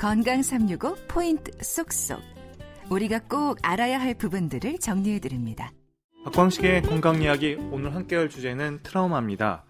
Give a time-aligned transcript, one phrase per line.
[0.00, 2.22] 건강 365 포인트 쏙쏙.
[2.88, 5.72] 우리가 꼭 알아야 할 부분들을 정리해 드립니다.
[6.24, 9.62] 박광식의 건강 이야기 오늘 함께 할 주제는 트라우마입니다.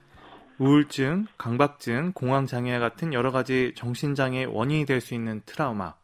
[0.58, 5.95] 우울증, 강박증, 공황 장애 같은 여러 가지 정신 장애 원인이 될 수 있는 트라우마.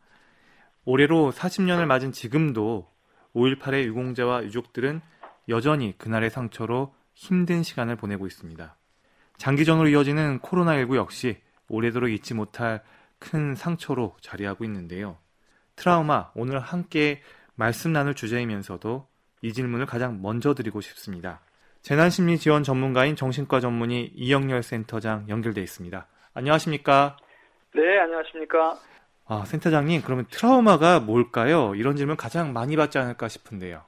[0.85, 2.91] 올해로 40년을 맞은 지금도
[3.33, 5.03] 5.18의 유공자와 유족들은
[5.49, 8.77] 여전히 그날의 상처로 힘든 시간을 보내고 있습니다.
[9.37, 12.83] 장기전으로 이어지는 코로나19 역시 오래도록 잊지 못할
[13.19, 15.19] 큰 상처로 자리하고 있는데요.
[15.77, 17.23] 트라우마, 오늘 함께
[17.55, 19.07] 말씀 나눌 주제이면서도
[19.43, 21.41] 이 질문을 가장 먼저 드리고 싶습니다.
[21.83, 26.07] 재난심리 지원 전문가인 정신과 전문의 이영렬 센터장 연결돼 있습니다.
[26.35, 27.17] 안녕하십니까?
[27.75, 28.75] 네, 안녕하십니까?
[29.29, 31.75] 아, 센터장님, 그러면 트라우마가 뭘까요?
[31.75, 33.83] 이런 질문 가장 많이 받지 않을까 싶은데요.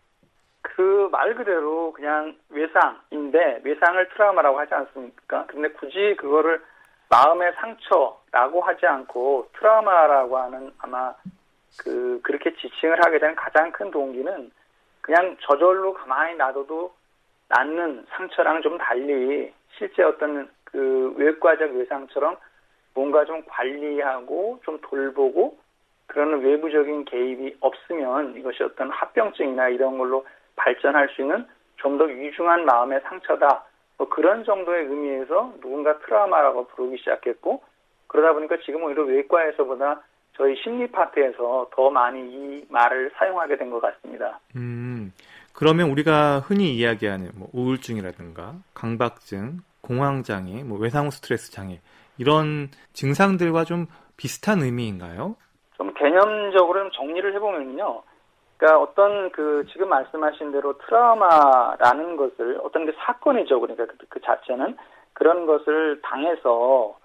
[0.63, 5.47] 그 말 그대로 그냥 외상인데 외상을 트라우마라고 하지 않습니까?
[5.47, 6.63] 근데 굳이 그거를
[7.11, 11.15] 마음의 상처라고 하지 않고 트라우마라고 하는 아마
[11.79, 14.51] 그 그렇게 지칭을 하게 된 가장 큰 동기는
[15.01, 16.93] 그냥 저절로 가만히 놔둬도
[17.49, 22.37] 낫는 상처랑 좀 달리 실제 어떤 그 외과적 외상처럼
[22.95, 25.59] 뭔가 좀 관리하고 좀 돌보고
[26.09, 32.65] 그러는 외부적인 개입이 없으면 이것이 어떤 합병증이나 이런 걸로 발전할 수 있는 좀 더 위중한
[32.65, 33.65] 마음의 상처다.
[33.99, 37.63] 뭐 그런 정도의 의미에서 누군가 트라우마라고 부르기 시작했고
[38.07, 40.03] 그러다 보니까 지금은 오히려 외과에서보다
[40.37, 44.39] 저희 심리 파트에서 더 많이 이 말을 사용하게 된 것 같습니다.
[44.57, 45.13] 음,
[45.53, 51.81] 그러면 우리가 흔히 이야기하는 뭐 우울증이라든가 강박증, 공황장애, 뭐 외상후 스트레스 장애
[52.19, 55.35] 이런 증상들과 좀 비슷한 의미인가요?
[55.77, 58.03] 좀 개념적으로 좀 정리를 해보면요.
[58.59, 63.61] 그러니까 어떤 그 지금 말씀하신 대로 트라우마라는 것을 어떤 게 사건이죠.
[63.61, 64.77] 그러니까 그, 그 자체는
[65.13, 66.97] 그런 것을 당해서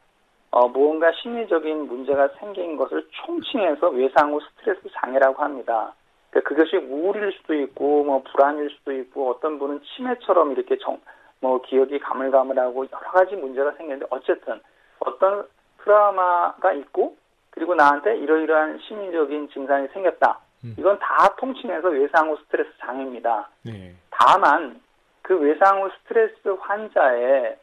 [0.50, 5.94] 어, 무언가 심리적인 문제가 생긴 것을 총칭해서 외상 후 스트레스 장애라고 합니다.
[6.30, 11.00] 그러니까 그것이 우울일 수도 있고 뭐 불안일 수도 있고 어떤 분은 치매처럼 이렇게 정,
[11.40, 14.60] 뭐 기억이 가물가물하고 여러 가지 문제가 생기는데 어쨌든
[15.00, 15.48] 어떤
[15.84, 17.16] 트라우마가 있고
[17.52, 20.40] 그리고 나한테 이러이러한 심리적인 증상이 생겼다.
[20.64, 20.76] 음.
[20.78, 23.50] 이건 다 통칭해서 외상 후 스트레스 장애입니다.
[23.64, 23.94] 네.
[24.10, 24.82] 다만
[25.22, 27.58] 그 외상 후 스트레스 환자의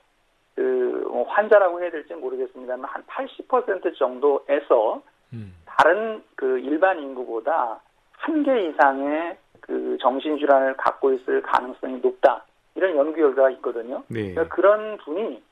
[0.55, 5.03] 그뭐 환자라고 해야 될지 모르겠습니다만 한 80% 정도에서
[5.33, 5.55] 음.
[5.65, 7.81] 다른 그 일반 인구보다
[8.19, 12.45] 한 개 이상의 그 정신 질환을 갖고 있을 가능성이 높다.
[12.75, 14.03] 이런 연구 결과가 있거든요.
[14.09, 14.35] 네.
[14.35, 15.43] 그러니까 그런 분이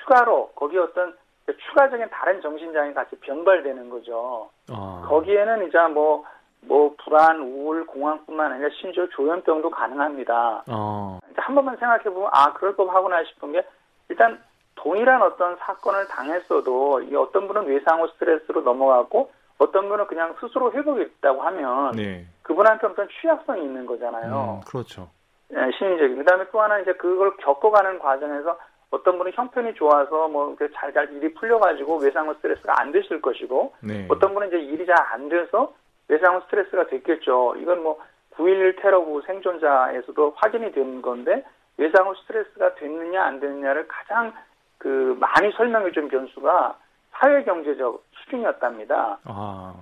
[0.00, 1.16] 추가로 거기 어떤
[1.46, 4.50] 추가적인 다른 정신 장애 같이 병발되는 거죠.
[4.70, 5.06] 아.
[5.08, 6.24] 거기에는 이제 뭐
[6.62, 10.64] 뭐 불안, 우울, 공황뿐만 아니라 심지어 조현병도 가능합니다.
[10.68, 11.18] 어.
[11.36, 13.66] 한 번만 생각해 보면 아 그럴 법 하구나 싶은 게
[14.08, 14.42] 일단
[14.74, 21.02] 동일한 어떤 사건을 당했어도 이 어떤 분은 외상후 스트레스로 넘어가고 어떤 분은 그냥 스스로 회복이
[21.02, 22.26] 있다고 하면 네.
[22.42, 24.60] 그분한테 어떤 취약성이 있는 거잖아요.
[24.60, 25.08] 음, 그렇죠.
[25.48, 26.18] 네, 심리적인.
[26.18, 28.58] 그다음에 또 하나 이제 그걸 겪어가는 과정에서
[28.90, 34.06] 어떤 분은 형편이 좋아서 뭐 잘잘 일이 풀려가지고 외상후 스트레스가 안 되실 것이고 네.
[34.08, 35.72] 어떤 분은 이제 일이 잘 안 돼서
[36.08, 37.54] 외상후 스트레스가 됐겠죠.
[37.58, 38.00] 이건 뭐
[38.32, 41.44] 9.11 테러부 생존자에서도 확인이 된 건데
[41.76, 44.32] 외상후 스트레스가 됐느냐 안 됐느냐를 가장
[44.78, 46.78] 그 많이 설명해 준 변수가
[47.12, 49.18] 사회 경제적 수준이었답니다.
[49.24, 49.74] 아.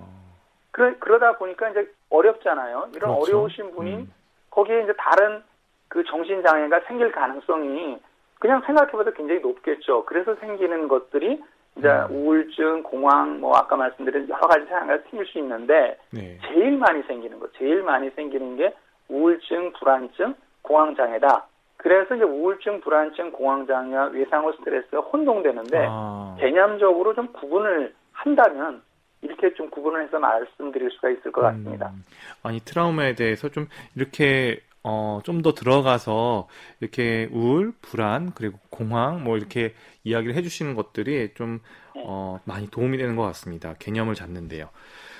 [0.71, 2.89] 그러, 그러다 보니까 이제 어렵잖아요.
[2.95, 3.13] 이런 그렇죠.
[3.13, 4.13] 어려우신 분이 음.
[4.51, 5.43] 거기에 이제 다른
[5.87, 7.99] 그 정신 장애가 생길 가능성이
[8.39, 10.05] 그냥 생각해봐도 굉장히 높겠죠.
[10.05, 11.41] 그래서 생기는 것들이
[11.77, 12.07] 이제 음.
[12.11, 16.37] 우울증, 공황, 뭐 아까 말씀드린 여러 가지 상황이 생길 수 있는데 네.
[16.47, 18.73] 제일 많이 생기는 거, 제일 많이 생기는 게
[19.09, 21.47] 우울증, 불안증, 공황 장애다.
[21.77, 26.35] 그래서 이제 우울증, 불안증, 공황 장애와 외상후 스트레스가 혼동되는데 아.
[26.39, 28.81] 개념적으로 좀 구분을 한다면
[29.21, 31.89] 이렇게 좀 구분을 해서 말씀드릴 수가 있을 것 같습니다.
[31.89, 32.03] 음.
[32.43, 36.47] 아니 트라우마에 대해서 좀 이렇게 어, 좀 더 들어가서
[36.79, 39.73] 이렇게 우울, 불안, 그리고 공황, 뭐 이렇게
[40.03, 41.59] 이야기를 해주시는 것들이 좀,
[41.95, 42.03] 네.
[42.05, 43.73] 어, 많이 도움이 되는 것 같습니다.
[43.79, 44.69] 개념을 잡는데요.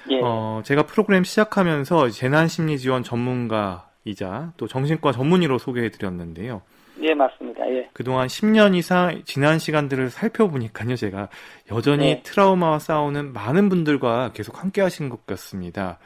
[0.09, 0.19] 예.
[0.23, 6.61] 어, 제가 프로그램 시작하면서 재난심리 지원 전문가이자 또 정신과 전문의로 소개해 드렸는데요.
[7.01, 7.69] 예, 맞습니다.
[7.69, 7.89] 예.
[7.93, 11.29] 그동안 10년 이상 지난 시간들을 살펴보니까요, 제가
[11.71, 12.21] 여전히 네.
[12.23, 15.99] 트라우마와 싸우는 많은 분들과 계속 함께 하신 것 같습니다.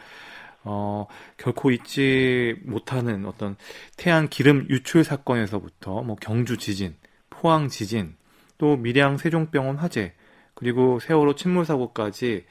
[0.64, 3.56] 어, 결코 잊지 못하는 어떤
[3.98, 6.96] 태안 기름 유출 사건에서부터 뭐 경주 지진,
[7.30, 8.16] 포항 지진,
[8.58, 10.14] 또 밀양 세종병원 화재,
[10.54, 12.46] 그리고 세월호 침몰 사고까지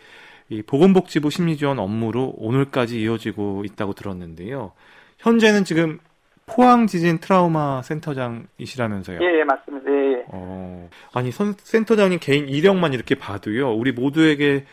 [0.49, 4.73] 이 보건복지부 심리지원 업무로 오늘까지 이어지고 있다고 들었는데요.
[5.19, 6.01] 현재는 지금
[6.47, 9.21] 포항 지진 트라우마 센터장이시라면서요?
[9.23, 9.89] 예, 예 맞습니다.
[9.89, 10.25] 예, 예.
[10.27, 14.65] 어, 아니 선, 센터장님 개인 이력만 이렇게 봐도요, 우리 모두에게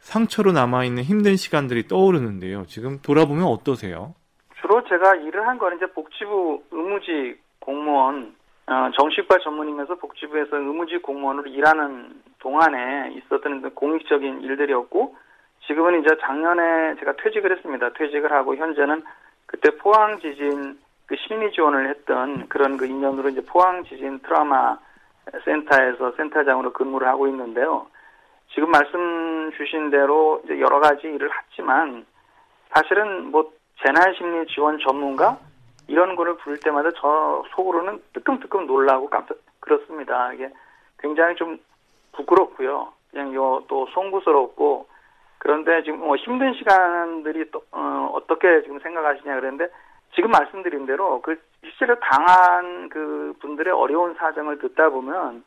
[0.00, 2.64] 상처로 남아있는 힘든 시간들이 떠오르는데요.
[2.66, 4.14] 지금 돌아보면 어떠세요?
[4.60, 8.34] 주로 제가 일을 한 거는 이제 복지부 의무직 공무원,
[8.66, 15.16] 어, 정식과 전문이면서 복지부에서 의무직 공무원으로 일하는 동안에 있었던 그 공익적인 일들이었고,
[15.66, 17.90] 지금은 이제 작년에 제가 퇴직을 했습니다.
[17.92, 19.02] 퇴직을 하고 현재는
[19.46, 24.78] 그때 포항 지진 그 심리 지원을 했던 그런 그 인연으로 이제 포항 지진 트라우마
[25.44, 27.86] 센터에서 센터장으로 근무를 하고 있는데요.
[28.54, 32.04] 지금 말씀 주신 대로 이제 여러 가지 일을 했지만
[32.70, 33.52] 사실은 뭐
[33.82, 35.38] 재난 심리 지원 전문가
[35.88, 40.32] 이런 거를 부를 때마다 저 속으로는 뜨끔뜨끔 놀라고 깜짝 그렇습니다.
[40.32, 40.50] 이게
[40.98, 41.58] 굉장히 좀
[42.12, 42.92] 부끄럽고요.
[43.10, 44.86] 그냥 요 또 송구스럽고
[45.38, 49.72] 그런데 지금 뭐 힘든 시간들이 또 어, 어떻게 지금 생각하시냐 그랬는데
[50.14, 55.44] 지금 말씀드린 대로 그 실제로 당한 그 분들의 어려운 사정을 듣다 보면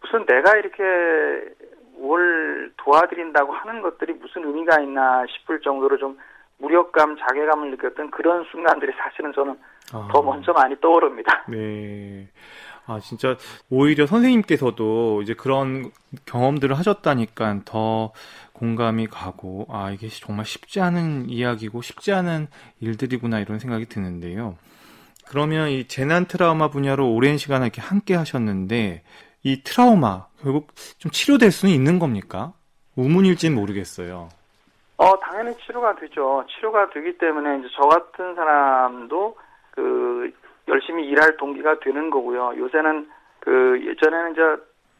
[0.00, 1.54] 무슨 내가 이렇게
[1.98, 6.18] 뭘 도와드린다고 하는 것들이 무슨 의미가 있나 싶을 정도로 좀
[6.58, 9.58] 무력감, 자괴감을 느꼈던 그런 순간들이 사실은 저는
[9.92, 10.08] 아.
[10.12, 11.44] 더 먼저 많이 떠오릅니다.
[11.48, 12.28] 네.
[12.86, 13.36] 아, 진짜,
[13.70, 15.90] 오히려 선생님께서도 이제 그런
[16.26, 18.12] 경험들을 하셨다니까 더
[18.52, 22.48] 공감이 가고, 아, 이게 정말 쉽지 않은 이야기고 쉽지 않은
[22.80, 24.56] 일들이구나 이런 생각이 드는데요.
[25.26, 29.02] 그러면 이 재난 트라우마 분야로 오랜 시간을 이렇게 함께 하셨는데,
[29.44, 30.68] 이 트라우마, 결국
[30.98, 32.52] 좀 치료될 수는 있는 겁니까?
[32.96, 34.28] 우문일지는 모르겠어요.
[34.96, 36.44] 어, 당연히 치료가 되죠.
[36.48, 39.36] 치료가 되기 때문에 이제 저 같은 사람도
[39.72, 40.32] 그
[40.68, 42.54] 열심히 일할 동기가 되는 거고요.
[42.56, 43.08] 요새는
[43.40, 44.40] 그 예전에는 이제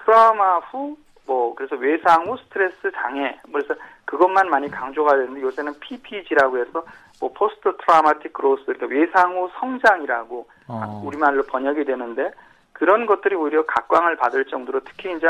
[0.05, 3.75] 트라우마 후 뭐 그래서 외상 후 스트레스 장애 뭐 그래서
[4.05, 6.85] 그것만 많이 강조가 되는데 요새는 PPG라고 해서
[7.21, 11.03] 뭐 post traumatic growth 그러니까 외상 후 성장이라고 어.
[11.05, 12.31] 우리말로 번역이 되는데
[12.75, 15.27] 그런 것들이 오히려 각광을 받을 정도로 특히 이제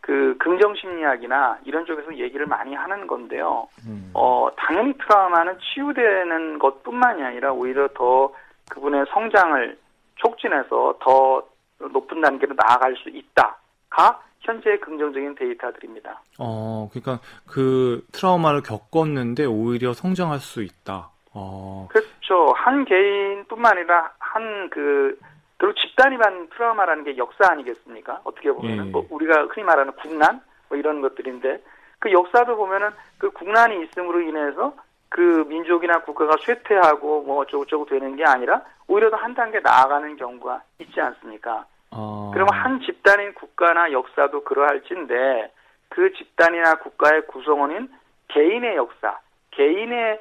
[0.00, 3.68] 그 긍정 심리학이나 이런 쪽에서 얘기를 많이 하는 건데요.
[3.86, 4.10] 음.
[4.14, 8.32] 어 당연히 트라우마는 치유되는 것뿐만이 아니라 오히려 더
[8.68, 9.78] 그분의 성장을
[10.16, 11.46] 촉진해서 더
[11.78, 16.20] 높은 단계로 나아갈 수 있다가 현재 긍정적인 데이터들입니다.
[16.38, 21.10] 어, 그러니까 그 트라우마를 겪었는데 오히려 성장할 수 있다.
[21.32, 21.86] 어.
[21.90, 22.52] 그렇죠.
[22.56, 25.18] 한 개인뿐만 아니라 한그
[25.62, 28.22] 그리고 집단이 받는 트라우마라는 게 역사 아니겠습니까?
[28.24, 28.90] 어떻게 보면은 예.
[28.90, 31.62] 뭐 우리가 흔히 말하는 국난 뭐 이런 것들인데
[32.00, 34.74] 그 역사도 보면은 그 국난이 있음으로 인해서
[35.08, 40.62] 그 민족이나 국가가 쇠퇴하고 뭐 어쩌고저쩌고 되는 게 아니라 오히려 더 한 단계 나아가는 경우가
[40.80, 41.64] 있지 않습니까?
[41.92, 42.32] 어...
[42.34, 45.52] 그러면 한 집단인 국가나 역사도 그러할진데
[45.90, 47.88] 그 집단이나 국가의 구성원인
[48.26, 49.16] 개인의 역사,
[49.52, 50.18] 개인의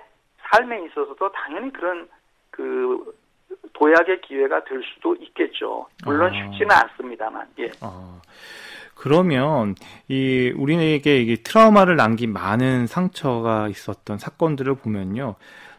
[0.52, 2.08] 삶에 있어서도 당연히 그런
[2.52, 3.12] 그
[3.82, 5.88] 도약의 기회가 될 수도 있겠죠.
[6.06, 6.38] 물론 아.
[6.38, 7.48] 쉽지는 않습니다만.
[7.60, 7.72] 예.
[7.82, 8.22] 아.
[8.94, 9.74] 그러면
[10.08, 15.34] 이 우리에게 이게 트라우마를 남긴 많은 상처가 있었던 사건들을 보면요.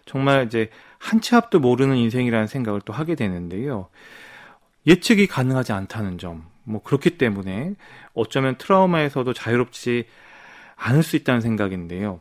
[0.05, 0.69] 정말 이제
[0.99, 3.89] 한 치 앞도 모르는 인생이라는 생각을 또 하게 되는데요.
[4.85, 6.45] 예측이 가능하지 않다는 점.
[6.65, 7.75] 뭐 그렇기 때문에
[8.15, 10.07] 어쩌면 트라우마에서도 자유롭지
[10.75, 12.21] 않을 수 있다는 생각인데요.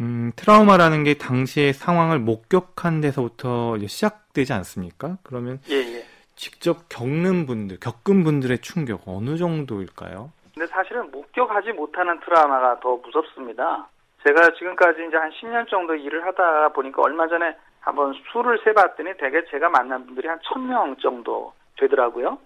[0.00, 5.18] 음, 트라우마라는 게 당시의 상황을 목격한 데서부터 시작 되지 않습니까?
[5.24, 6.04] 그러면 예, 예.
[6.36, 10.30] 직접 겪는 분들, 겪은 분들의 충격 어느 정도일까요?
[10.54, 13.88] 근데 사실은 목격하지 못하는 트라우마가 더 무섭습니다.
[14.24, 19.44] 제가 지금까지 이제 한 10년 정도 일을 하다 보니까 얼마 전에 한번 수를 세봤더니 대개
[19.50, 22.38] 제가 만난 분들이 한 1000명 정도 되더라고요.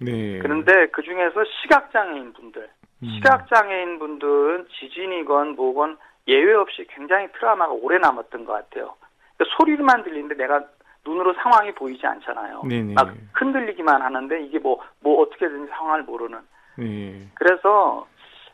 [0.00, 0.38] 네.
[0.40, 2.68] 그런데 그 중에서 시각장애인 분들,
[3.02, 3.08] 음.
[3.08, 8.94] 시각장애인 분들은 지진이건 뭐건 예외 없이 굉장히 트라우마가 오래 남았던 것 같아요.
[9.36, 10.64] 그러니까 소리만 들리는데 내가
[11.06, 12.62] 눈으로 상황이 보이지 않잖아요.
[12.68, 12.94] 네네.
[12.94, 16.40] 막 흔들리기만 하는데 이게 뭐, 뭐 어떻게든지 상황을 모르는.
[16.76, 17.26] 네.
[17.34, 18.06] 그래서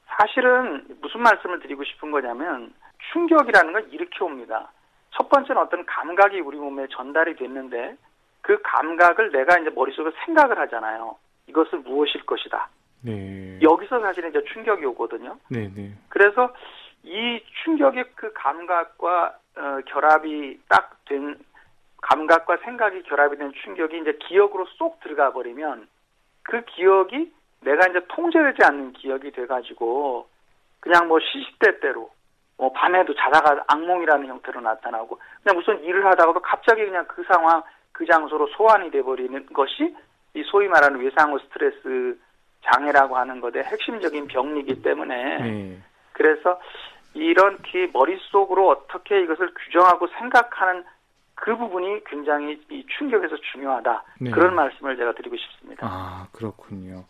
[0.06, 2.72] 사실은 무슨 말씀을 드리고 싶은 거냐면
[3.12, 4.70] 충격이라는 걸 일으켜 옵니다.
[5.10, 7.96] 첫 번째는 어떤 감각이 우리 몸에 전달이 됐는데
[8.42, 11.16] 그 감각을 내가 이제 머릿속에 생각을 하잖아요.
[11.48, 12.68] 이것을 무엇일 것이다.
[13.02, 13.58] 네.
[13.60, 15.36] 여기서 사실은 이제 충격이 오거든요.
[15.48, 15.92] 네 네.
[16.08, 16.54] 그래서
[17.02, 21.36] 이 충격의 그 감각과 어, 결합이 딱 된
[22.02, 25.88] 감각과 생각이 결합이 된 충격이 이제 기억으로 쏙 들어가 버리면
[26.42, 30.28] 그 기억이 내가 이제 통제되지 않는 기억이 돼가지고
[30.80, 32.10] 그냥 뭐 시시때때로
[32.58, 38.04] 뭐 밤에도 자다가 악몽이라는 형태로 나타나고 그냥 무슨 일을 하다가도 갑자기 그냥 그 상황 그
[38.04, 39.94] 장소로 소환이 돼버리는 것이
[40.34, 42.18] 이 소위 말하는 외상후 스트레스
[42.64, 45.78] 장애라고 하는 것의 핵심적인 병리기 때문에 네.
[46.12, 46.60] 그래서
[47.14, 50.84] 이런 그 머릿속으로 어떻게 이것을 규정하고 생각하는
[51.42, 54.04] 그 부분이 굉장히 이 충격에서 중요하다.
[54.20, 54.30] 네.
[54.30, 55.84] 그런 말씀을 제가 드리고 싶습니다.
[55.84, 57.04] 아, 그렇군요.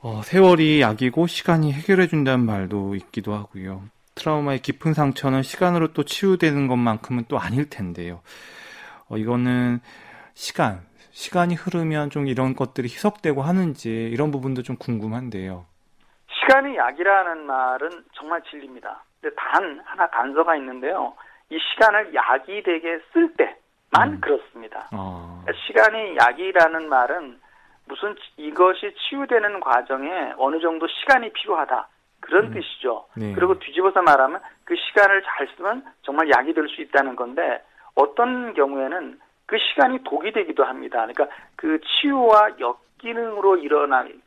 [0.00, 3.82] 어, 세월이 약이고 시간이 해결해 준다는 말도 있기도 하고요.
[4.14, 8.22] 트라우마의 깊은 상처는 시간으로 또 치유되는 것만큼은 또 아닐 텐데요.
[9.10, 9.80] 어, 이거는
[10.32, 10.80] 시간,
[11.10, 15.66] 시간이 흐르면 좀 이런 것들이 희석되고 하는지 이런 부분도 좀 궁금한데요.
[16.26, 19.04] 시간이 약이라는 말은 정말 진리입니다.
[19.20, 21.12] 근데 단 하나 단서가 있는데요.
[21.52, 24.20] 이 시간을 약이 되게 쓸 때만 음.
[24.22, 24.88] 그렇습니다.
[24.92, 25.44] 어.
[25.66, 27.38] 시간이 약이라는 말은
[27.86, 31.88] 무슨 이것이 치유되는 과정에 어느 정도 시간이 필요하다.
[32.20, 32.54] 그런 음.
[32.54, 33.06] 뜻이죠.
[33.16, 33.34] 네.
[33.34, 37.62] 그리고 뒤집어서 말하면 그 시간을 잘 쓰면 정말 약이 될 수 있다는 건데
[37.96, 41.00] 어떤 경우에는 그 시간이 독이 되기도 합니다.
[41.00, 44.22] 그러니까 그 치유와 역기능으로 일어나는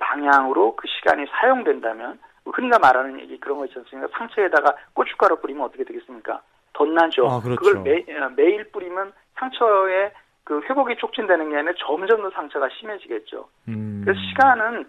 [0.00, 2.18] 방향으로 그 시간이 사용된다면
[2.54, 4.08] 흔히가 말하는 얘기 그런 거 있지 않습니까?
[4.16, 6.42] 상처에다가 고춧가루 뿌리면 어떻게 되겠습니까?
[6.72, 7.26] 덧나죠.
[7.28, 7.60] 아, 그렇죠.
[7.60, 8.04] 그걸 매,
[8.36, 10.12] 매일 뿌리면 상처에
[10.44, 13.48] 그 회복이 촉진되는 게 아니라 점점 더 상처가 심해지겠죠.
[13.68, 14.02] 음.
[14.04, 14.86] 그래서 시간은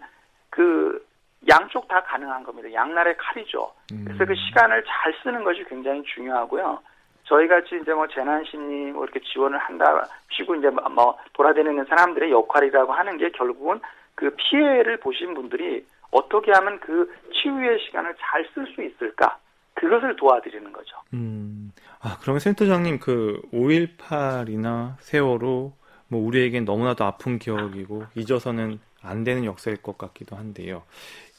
[0.49, 1.05] 그
[1.49, 2.71] 양쪽 다 가능한 겁니다.
[2.71, 3.71] 양날의 칼이죠.
[3.91, 4.05] 음.
[4.05, 6.79] 그래서 그 시간을 잘 쓰는 것이 굉장히 중요하고요.
[7.23, 12.31] 저희 같이 이제 뭐 재난 심리 뭐 이렇게 지원을 한다 쉬고 이제 뭐 돌아다니는 사람들의
[12.31, 13.79] 역할이라고 하는 게 결국은
[14.15, 19.39] 그 피해를 보신 분들이 어떻게 하면 그 치유의 시간을 잘 쓸 수 있을까?
[19.73, 20.95] 그것을 도와드리는 거죠.
[21.13, 21.71] 음.
[22.01, 25.73] 아, 그러면 센터장님 그 5.18이나 세월호
[26.07, 30.83] 뭐 우리에겐 너무나도 아픈 기억이고 잊어서는 안 되는 역사일 것 같기도 한데요.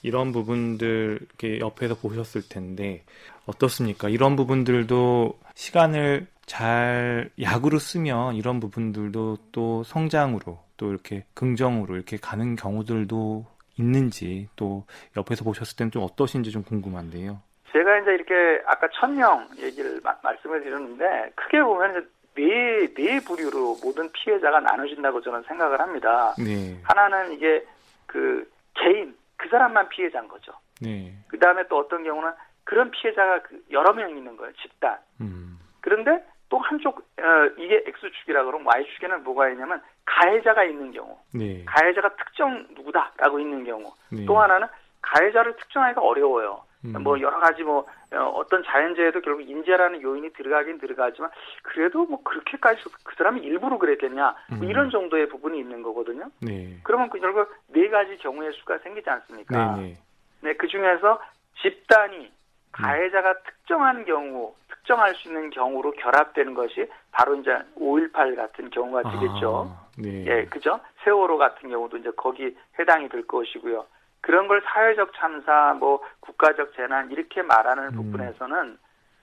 [0.03, 3.05] 이런 부분들 이렇게 옆에서 보셨을 텐데
[3.47, 4.09] 어떻습니까?
[4.09, 12.57] 이런 부분들도 시간을 잘 약으로 쓰면 이런 부분들도 또 성장으로 또 이렇게 긍정으로 이렇게 가는
[12.57, 13.47] 경우들도
[13.79, 14.85] 있는지 또
[15.17, 17.41] 옆에서 보셨을 때는 좀 어떠신지 좀 궁금한데요.
[17.73, 24.11] 제가 이제 이렇게 아까 천명 얘기를 마, 말씀을 드렸는데 크게 보면 네, 네 부류로 모든
[24.13, 26.35] 피해자가 나눠진다고 저는 생각을 합니다.
[26.39, 26.79] 네.
[26.83, 27.65] 하나는 이게
[28.07, 30.53] 그 개인, 그 사람만 피해자인 거죠.
[30.81, 31.15] 네.
[31.29, 32.31] 그 다음에 또 어떤 경우는
[32.65, 34.99] 그런 피해자가 그 여러 명 있는 거예요, 집단.
[35.21, 35.59] 음.
[35.81, 41.17] 그런데 또 한쪽, 어, 이게 X축이라 그러면 Y축에는 뭐가 있냐면 가해자가 있는 경우.
[41.33, 41.65] 네.
[41.65, 43.93] 가해자가 특정 누구다라고 있는 경우.
[44.11, 44.25] 네.
[44.27, 44.69] 또 하나는
[45.01, 46.63] 가해자를 특정하기가 어려워요.
[46.85, 47.01] 음.
[47.03, 51.31] 뭐 여러 가지 뭐 어, 떤 자연재해도 결국 인재라는 요인이 들어가긴 들어가지만
[51.63, 54.65] 그래도 뭐 그렇게까지 그 사람이 일부러 그랬겠냐 뭐 음.
[54.65, 56.29] 이런 정도의 부분이 있는 거거든요.
[56.41, 56.79] 네.
[56.83, 59.77] 그러면 그 결국 네 가지 경우의 수가 생기지 않습니까?
[59.77, 59.99] 네, 네.
[60.41, 61.21] 네, 그 중에서
[61.61, 62.33] 집단이
[62.73, 63.35] 가해자가 음.
[63.45, 69.75] 특정한 경우, 특정할 수 있는 경우로 결합되는 것이 바로 이제 5.18 같은 경우가 되겠죠.
[69.77, 70.25] 아, 네.
[70.27, 70.81] 예, 그죠?
[71.05, 73.87] 세월호 같은 경우도 이제 거기 해당이 될 것이고요.
[74.21, 77.93] 그런 걸 사회적 참사, 뭐 국가적 재난 이렇게 말하는 음.
[77.93, 78.79] 부분에서는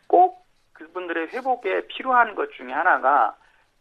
[0.07, 3.35] 꼭 그분들의 회복에 필요한 것 중에 하나가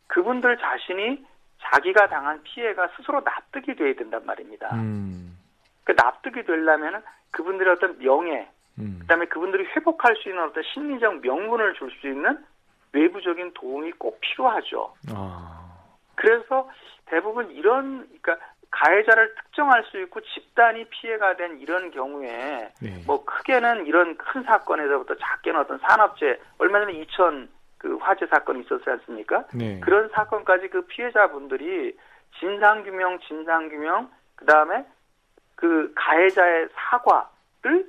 [0.06, 1.25] 그분들 자신이
[1.60, 4.75] 자기가 당한 피해가 스스로 납득이 돼야 된단 말입니다.
[4.75, 5.37] 음.
[5.84, 8.48] 그 납득이 되려면 그분들의 어떤 명예,
[8.78, 8.99] 음.
[9.00, 12.38] 그다음에 그분들이 회복할 수 있는 어떤 심리적 명분을 줄 수 있는
[12.92, 14.94] 외부적인 도움이 꼭 필요하죠.
[15.14, 15.58] 아.
[16.14, 16.70] 그래서
[17.06, 18.38] 대부분 이런 그러니까
[18.70, 23.02] 가해자를 특정할 수 있고 집단이 피해가 된 이런 경우에 네.
[23.06, 28.88] 뭐 크게는 이런 큰 사건에서부터 작게는 어떤 산업재 얼마 전에 이천 그 화재 사건이 있었지
[28.90, 29.47] 않습니까?
[29.54, 29.80] 네.
[29.80, 31.97] 그런 사건까지 그 피해자분들이
[32.38, 34.85] 진상규명, 진상규명, 그 다음에
[35.54, 37.88] 그 가해자의 사과를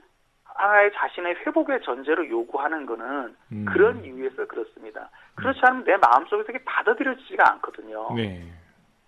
[0.59, 3.65] 하나의 자신의 회복의 전제로 요구하는 거는 음.
[3.65, 5.09] 그런 이유에서 그렇습니다.
[5.35, 8.13] 그렇지 않으면 내 마음속에서 이게 받아들여지지가 않거든요.
[8.15, 8.43] 네.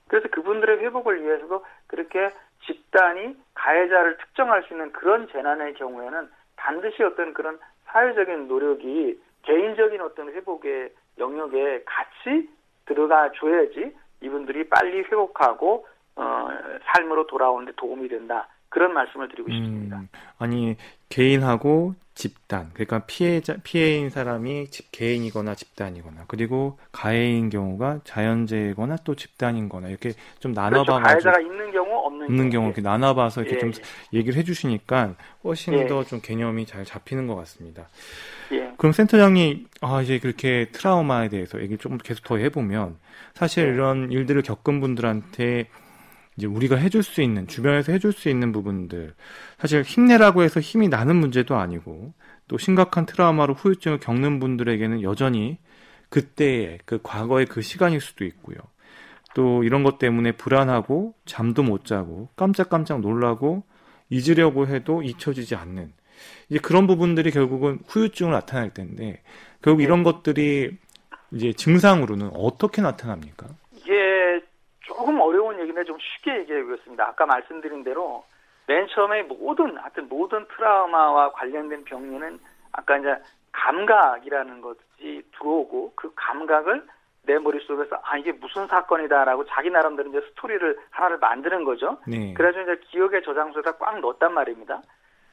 [0.08, 2.30] 그래서 그분들의 회복을 위해서도 그렇게
[2.66, 10.30] 집단이 가해자를 특정할 수 있는 그런 재난의 경우에는 반드시 어떤 그런 사회적인 노력이 개인적인 어떤
[10.30, 12.50] 회복의 영역에 같이
[12.86, 16.48] 들어가 줘야지 이분들이 빨리 회복하고 어,
[16.84, 18.48] 삶으로 돌아오는데 도움이 된다.
[18.72, 20.02] 그런 말씀을 드리고 음, 싶습니다.
[20.40, 20.76] 아니
[21.10, 29.90] 개인하고 집단 그러니까 피해자 피해인 사람이 집 개인이거나 집단이거나 그리고 가해인 경우가 자연재해거나 또 집단인거나
[29.90, 31.04] 이렇게 좀 나눠봐 그렇죠.
[31.04, 34.18] 가해자가 있는 경우 없는, 없는 경우 이렇게 나눠봐서 이렇게 예, 좀 예.
[34.18, 35.88] 얘기를 해주시니까 훨씬 예.
[35.88, 37.88] 더좀 개념이 잘 잡히는 것 같습니다.
[38.54, 38.72] 예.
[38.78, 42.98] 그럼 센터장이 아 이제 그렇게 트라우마에 대해서 얘기를 좀 계속 더 해보면
[43.34, 43.74] 사실 예.
[43.74, 45.68] 이런 일들을 겪은 분들한테
[46.42, 49.14] 이제 우리가 해줄 수 있는 주변에서 해줄 수 있는 부분들
[49.60, 52.14] 사실 힘내라고 해서 힘이 나는 문제도 아니고
[52.48, 55.60] 또 심각한 트라우마로 후유증을 겪는 분들에게는 여전히
[56.10, 58.58] 그때의 그 과거의 그 시간일 수도 있고요.
[59.36, 63.64] 또 이런 것 때문에 불안하고 잠도 못 자고 깜짝깜짝 놀라고
[64.10, 65.94] 잊으려고 해도 잊혀지지 않는
[66.50, 69.22] 이제 그런 부분들이 결국은 후유증을 나타낼 텐데
[69.62, 69.84] 결국 네.
[69.84, 70.72] 이런 것들이
[71.34, 73.48] 이제 증상으로는 어떻게 나타납니까?
[75.02, 77.08] 조금 어려운 얘기인데 좀 쉽게 얘기해 보겠습니다.
[77.08, 78.24] 아까 말씀드린 대로
[78.68, 82.40] 맨 처음에 모든 하여튼 모든 트라우마와 관련된 병리는
[82.72, 83.16] 아까 이제
[83.52, 86.86] 감각이라는 것이 들어오고 그 감각을
[87.24, 91.98] 내 머릿속에서 아 이게 무슨 사건이다라고 자기 나름대로 이제 스토리를 하나를 만드는 거죠.
[92.08, 92.34] 네.
[92.34, 94.82] 그래서 이제 기억의 저장소에다 꽉 넣었단 말입니다.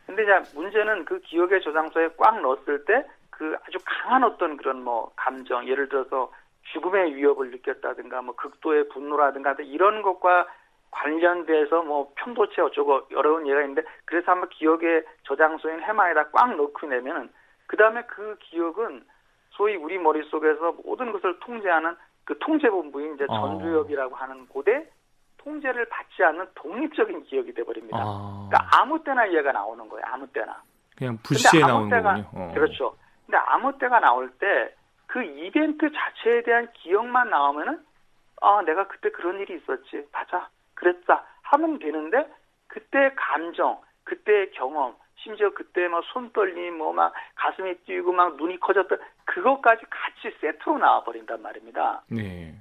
[0.07, 3.05] 근데 이제 문제는 그 기억의 저장소에 꽉 넣었을 때
[3.39, 6.33] 그 아주 강한 어떤 그런 뭐 감정 예를 들어서
[6.73, 10.49] 죽음의 위협을 느꼈다든가 뭐 극도의 분노라든가 이런 것과
[10.91, 17.31] 관련돼서 뭐 편도체 어쩌고 어려운 예가 있는데 그래서 한번 기억의 저장소인 해마에다 꽉 넣고 내면은
[17.67, 19.05] 그 다음에 그 기억은
[19.51, 23.41] 소위 우리 머릿속에서 모든 것을 통제하는 그 통제본부인 이제 어.
[23.41, 24.87] 전두엽이라고 하는 고대
[25.39, 27.99] 통제를 받지 않는 독립적인 기억이 돼버립니다.
[27.99, 28.49] 아.
[28.49, 30.05] 그러니까 아무 때나 이해가 나오는 거예요.
[30.07, 30.61] 아무 때나.
[30.97, 32.29] 그냥 불시에 나오는 때가, 거군요.
[32.35, 32.53] 어.
[32.55, 32.97] 그렇죠.
[33.27, 34.79] 근데 아무 때가 나올 때
[35.09, 37.85] 그 이벤트 자체에 대한 기억만 나오면은
[38.41, 40.07] 아 내가 그때 그런 일이 있었지.
[40.13, 40.49] 맞아.
[40.79, 41.25] 그랬다.
[41.43, 42.27] 하면 되는데
[42.69, 48.99] 그때 감정, 그때 경험, 심지어 그때 막손 떨림, 뭐 막 가슴이 뛰고 막 눈이 커졌던
[49.25, 52.03] 그것까지 같이 세트로 나와버린단 말입니다.
[52.11, 52.55] 네.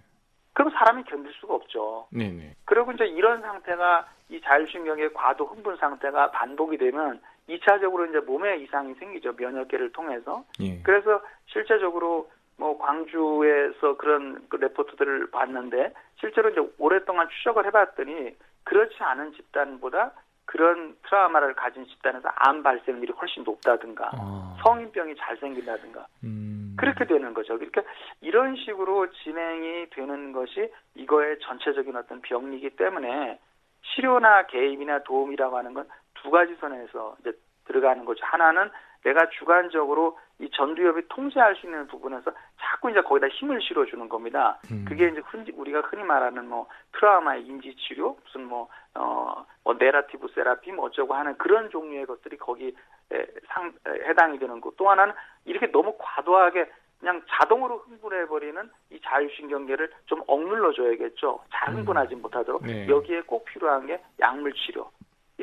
[0.54, 2.08] 그럼 사람이 견딜 수가 없죠.
[2.12, 2.32] 네네.
[2.32, 2.56] 네.
[2.66, 8.96] 그리고 이제 이런 상태가 이 자율신경의 과도 흥분 상태가 반복이 되면 2차적으로 이제 몸에 이상이
[8.96, 9.34] 생기죠.
[9.38, 10.44] 면역계를 통해서.
[10.60, 10.82] 예.
[10.82, 19.34] 그래서 실제적으로 뭐 광주에서 그런 그 레포트들을 봤는데 실제로 이제 오랫동안 추적을 해봤더니 그렇지 않은
[19.34, 20.12] 집단보다
[20.46, 24.58] 그런 트라우마를 가진 집단에서 암 발생률이 훨씬 높다든가 아.
[24.64, 26.76] 성인병이 잘 생긴다든가 음.
[26.80, 27.56] 그렇게 되는 거죠.
[27.56, 27.84] 그러니까
[28.22, 33.40] 이런 식으로 진행이 되는 것이 이거의 전체적인 어떤 병리기 때문에
[33.84, 35.88] 치료나 개입이나 도움이라고 하는 건
[36.22, 37.32] 두 가지 선에서 이제
[37.66, 38.26] 들어가는 거죠.
[38.26, 38.70] 하나는
[39.04, 44.60] 내가 주관적으로 이 전두엽이 통제할 수 있는 부분에서 자꾸 이제 거기다 힘을 실어주는 겁니다.
[44.72, 44.86] 음.
[44.88, 50.28] 그게 이제 흔히 우리가 흔히 말하는 뭐 트라우마의 인지 치료, 무슨 뭐, 어, 뭐 네라티브
[50.36, 52.76] 세라피 뭐 어쩌고 하는 그런 종류의 것들이 거기
[53.12, 54.72] 에 상, 에 해당이 되는 거.
[54.78, 55.14] 또 하나는
[55.46, 61.40] 이렇게 너무 과도하게 그냥 자동으로 흥분해버리는 이 자율신경계를 좀 억눌러 줘야겠죠.
[61.52, 61.78] 잘 음.
[61.80, 62.22] 흥분하지 음.
[62.22, 62.64] 못하도록.
[62.64, 62.88] 네.
[62.88, 64.92] 여기에 꼭 필요한 게 약물 치료.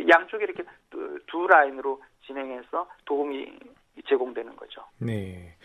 [0.09, 3.59] 양쪽에 이렇게 두, 두 라인으로 진행해서 도움이
[4.07, 4.83] 제공되는 거죠.
[4.99, 5.57] 네.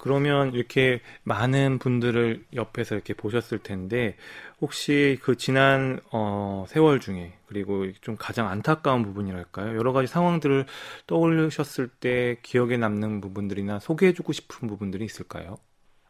[0.00, 4.16] 그러면 이렇게 많은 분들을 옆에서 이렇게 보셨을 텐데
[4.60, 9.76] 혹시 그 지난 어, 세월 중에 그리고 좀 가장 안타까운 부분이랄까요?
[9.76, 10.64] 여러 가지 상황들을
[11.06, 15.56] 떠올리셨을 때 기억에 남는 부분들이나 소개해주고 싶은 부분들이 있을까요?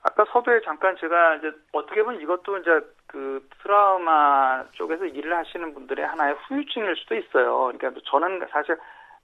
[0.03, 2.71] 아까 서두에 잠깐 제가 이제 어떻게 보면 이것도 이제
[3.07, 7.73] 그 트라우마 쪽에서 일을 하시는 분들의 하나의 후유증일 수도 있어요.
[7.73, 8.79] 그러니까 저는 사실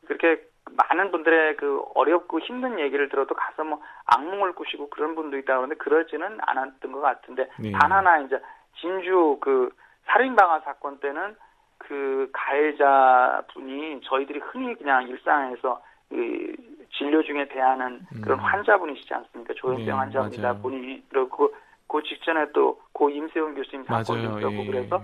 [0.07, 5.55] 그렇게 많은 분들의 그 어렵고 힘든 얘기를 들어도 가서 뭐 악몽을 꾸시고 그런 분도 있다
[5.57, 7.73] 그러는데 그러지는 않았던 것 같은데 네.
[7.73, 8.39] 단 하나 이제
[8.81, 9.71] 진주 그
[10.07, 11.37] 살인방화 사건 때는
[11.79, 16.55] 그 가해자 분이 저희들이 흔히 그냥 일상에서 그
[16.93, 18.45] 진료 중에 대하는 그런 음.
[18.45, 19.55] 환자분이시지 않습니까?
[19.55, 20.55] 조현병 네, 환자입니다.
[20.59, 21.55] 분이 그리고
[21.89, 24.67] 그 직전에 또 고 임세훈 교수님 사건도 있었고 예.
[24.67, 25.03] 그래서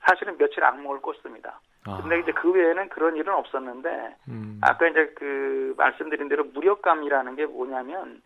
[0.00, 1.60] 사실은 며칠 악몽을 꿨습니다.
[1.86, 2.00] 아.
[2.00, 4.60] 근데 이제 그 외에는 그런 일은 없었는데 음.
[4.62, 8.22] 아까 이제 그 말씀드린 대로 무력감이라는 게 뭐냐면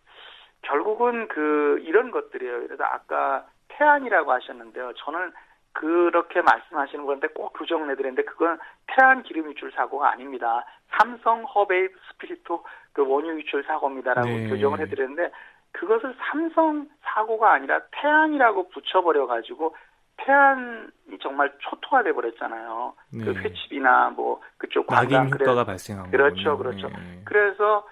[0.63, 2.67] 결국은 그 이런 것들이에요.
[2.67, 4.93] 그래서 아까 태안이라고 하셨는데요.
[4.97, 5.33] 저는
[5.73, 10.65] 그렇게 말씀하시는 건데 꼭 교정을 해드리는데 그건 태안 기름 유출 사고가 아닙니다.
[10.99, 14.49] 삼성 허베이 스피리토 그 원유 유출 사고입니다라고 네.
[14.49, 15.31] 교정을 해드렸는데
[15.73, 19.77] 그것을 삼성 사고가 아니라 태안이라고 붙여버려 가지고
[20.25, 22.95] 태안이 정말 초토화 돼 버렸잖아요.
[23.11, 23.25] 그 네.
[23.25, 26.59] 그 횟집이나 뭐 그쪽 관광 효과가 발생한 그렇죠, 거군요.
[26.59, 26.89] 그렇죠.
[26.89, 27.23] 네.
[27.25, 27.87] 그래서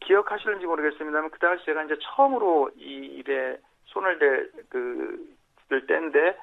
[0.00, 6.36] 기억하실는지 모르겠습니다만 그 당시 제가 이제 처음으로 이 일에 손을 댈그 때인데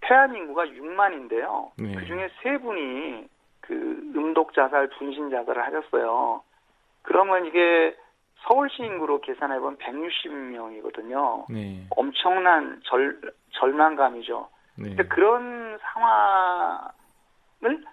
[0.00, 1.70] 태안 인구가 6만인데요.
[1.78, 1.94] 네.
[1.94, 3.28] 그 중에 세 분이
[3.60, 3.74] 그
[4.16, 6.42] 음독 자살, 분신 자살을 하셨어요.
[7.02, 7.96] 그러면 이게
[8.46, 11.46] 서울시 인구로 계산해보면 160명이거든요.
[11.50, 11.86] 네.
[11.90, 13.20] 엄청난 절,
[13.52, 14.48] 절망감이죠.
[14.78, 14.88] 네.
[14.88, 17.84] 근데 그런 상황을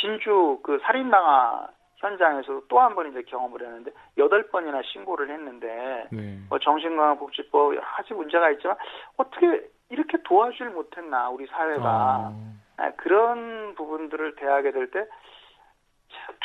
[0.00, 6.38] 진주 그 살인방화 현장에서 또한 번 이제 경험을 했는데 여덟 번이나 신고를 했는데 네.
[6.48, 8.76] 뭐 정신건강복지법 여러 가지 문제가 있지만
[9.16, 12.32] 어떻게 이렇게 도와주질 못했나 우리 사회가 아.
[12.78, 15.06] 네, 그런 부분들을 대하게 될 때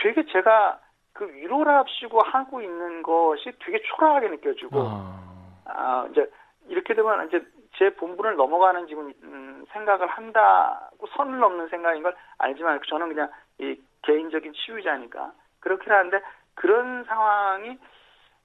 [0.02, 0.80] 되게 제가
[1.13, 5.23] 그 위로랍시고 하고 있는 것이 되게 초라하게 느껴지고 아.
[5.65, 6.30] 아 이제
[6.67, 7.45] 이렇게 되면 이제
[7.76, 13.80] 제 본분을 넘어가는 지금 음, 생각을 한다고 선을 넘는 생각인 걸 알지만 저는 그냥 이
[14.04, 16.21] 개인적인 치유자니까 그렇긴 한데
[16.56, 17.78] 그런 상황이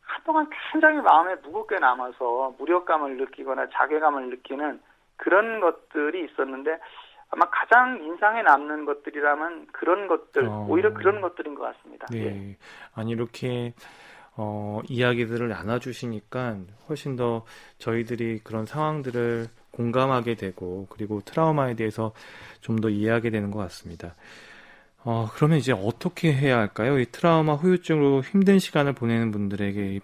[0.02, 4.80] 한동안 굉장히 마음에 무겁게 남아서 무력감을 느끼거나 자괴감을 느끼는
[5.16, 6.78] 그런 것들이 있었는데
[7.30, 10.66] 아마 가장 인상에 남는 것들이라면 그런 것들 어...
[10.68, 12.06] 오히려 그런 것들인 것 같습니다.
[12.10, 12.56] 네, 예.
[12.94, 13.74] 아니 이렇게
[14.36, 17.44] 어, 이야기들을 나눠주시니까 훨씬 더
[17.78, 22.12] 저희들이 그런 상황들을 공감하게 되고 그리고 트라우마에 대해서
[22.60, 24.14] 좀 더 이해하게 되는 것 같습니다.
[25.04, 26.98] 어, 그러면 이제 어떻게 해야 할까요?
[26.98, 30.00] 이 트라우마 후유증으로 힘든 시간을 보내는 분들에게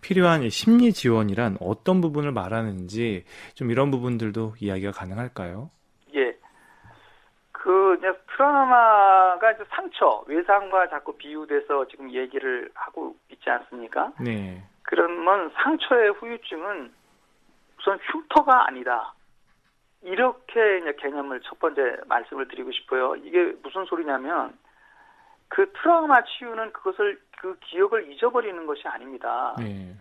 [0.00, 5.70] 필요한 심리 지원이란 어떤 부분을 말하는지 좀 이런 부분들도 이야기가 가능할까요?
[7.64, 7.70] 예.
[7.70, 14.12] 그 이제 트라우마가 이제 상처, 외상과 자꾸 비유돼서 지금 얘기를 하고 있지 않습니까?
[14.20, 14.62] 네.
[14.82, 16.92] 그러면 상처의 후유증은
[17.78, 19.14] 우선 흉터가 아니다.
[20.02, 23.16] 이렇게 이제 개념을 첫 번째 말씀을 드리고 싶어요.
[23.16, 24.52] 이게 무슨 소리냐면
[25.48, 29.54] 그 트라우마 치유는 그것을 그 기억을 잊어버리는 것이 아닙니다.
[29.58, 29.94] 네.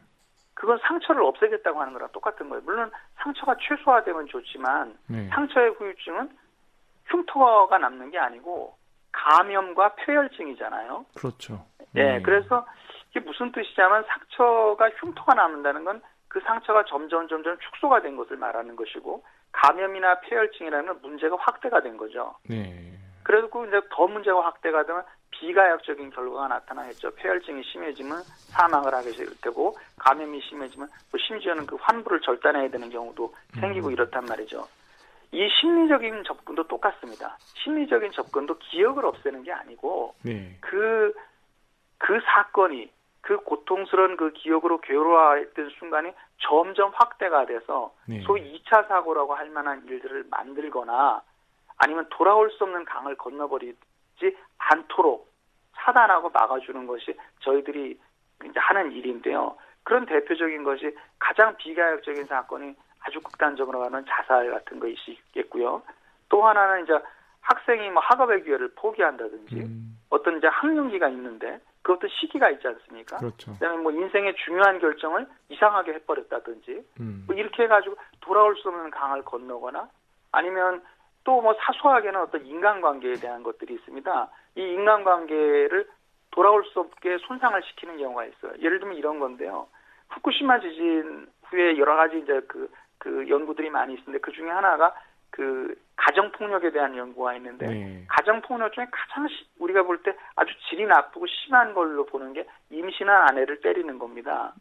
[0.54, 2.62] 그건 상처를 없애겠다고 하는 거랑 똑같은 거예요.
[2.66, 5.30] 물론 상처가 최소화되면 좋지만 네.
[5.30, 6.43] 상처의 후유증은
[7.14, 8.76] 흉터가 남는 게 아니고
[9.12, 11.06] 감염과 폐혈증이잖아요.
[11.16, 11.66] 그렇죠.
[11.96, 12.22] 예, 네.
[12.24, 12.66] 그래서
[13.12, 16.02] 이게 무슨 뜻이냐면 상처가 흉터가 남는다는 건
[16.34, 22.36] 그 상처가 점점 점점 축소가 된 것을 말하는 것이고 감염이나 폐혈증이라는 문제가 확대가 된 거죠.
[22.50, 22.98] 네.
[23.22, 27.12] 그래고 이제 더 문제가 확대가 되면 비가역적인 결과가 나타나겠죠.
[27.16, 33.32] 폐혈증이 심해지면 사망을 하게 될 테고 감염이 심해지면 또 심지어는 그 환부를 절단해야 되는 경우도
[33.60, 33.92] 생기고 음.
[33.94, 34.68] 이렇단 말이죠.
[35.34, 37.38] 이 심리적인 접근도 똑같습니다.
[37.64, 40.56] 심리적인 접근도 기억을 없애는 게 아니고 네.
[40.62, 41.12] 그,
[41.98, 42.92] 그 사건이
[43.22, 48.22] 그 고통스러운 그 기억으로 괴로워했던 순간이 점점 확대가 돼서 네.
[48.22, 51.22] 소위 2차 사고라고 할 만한 일들을 만들거나
[51.78, 55.32] 아니면 돌아올 수 없는 강을 건너버리지 않도록
[55.78, 58.00] 차단하고 막아주는 것이 저희들이
[58.46, 59.58] 이제 하는 일인데요.
[59.82, 65.84] 그런 대표적인 것이 가장 비가역적인 사건이 아주 극단적으로 가는 자살 같은 것이 있겠고요.
[66.30, 66.94] 또 하나는 이제
[67.42, 73.18] 학생이 뭐 학업의 기회를 포기한다든지 음, 어떤 이제 학령기가 있는데 그것도 시기가 있지 않습니까?
[73.18, 73.54] 그렇죠.
[73.54, 79.24] 그다음에 뭐 인생의 중요한 결정을 이상하게 해버렸다든지 음, 뭐 이렇게 해가지고 돌아올 수 없는 강을
[79.24, 79.90] 건너거나
[80.32, 80.82] 아니면
[81.26, 84.30] 또 뭐 사소하게는 어떤 인간관계에 대한 것들이 있습니다.
[84.56, 85.88] 이 인간관계를
[86.32, 88.54] 돌아올 수 없게 손상을 시키는 경우가 있어요.
[88.60, 89.68] 예를 들면 이런 건데요.
[90.10, 92.70] 후쿠시마 지진 후에 여러 가지 이제 그,
[93.04, 94.94] 그 연구들이 많이 있는데 그 중에 하나가
[95.30, 98.06] 그 가정 폭력에 대한 연구가 있는데 네.
[98.08, 102.48] 가정 폭력 중에 가장 시- 우리가 볼 때 아주 질이 나쁘고 심한 걸로 보는 게
[102.70, 104.54] 임신한 아내를 때리는 겁니다.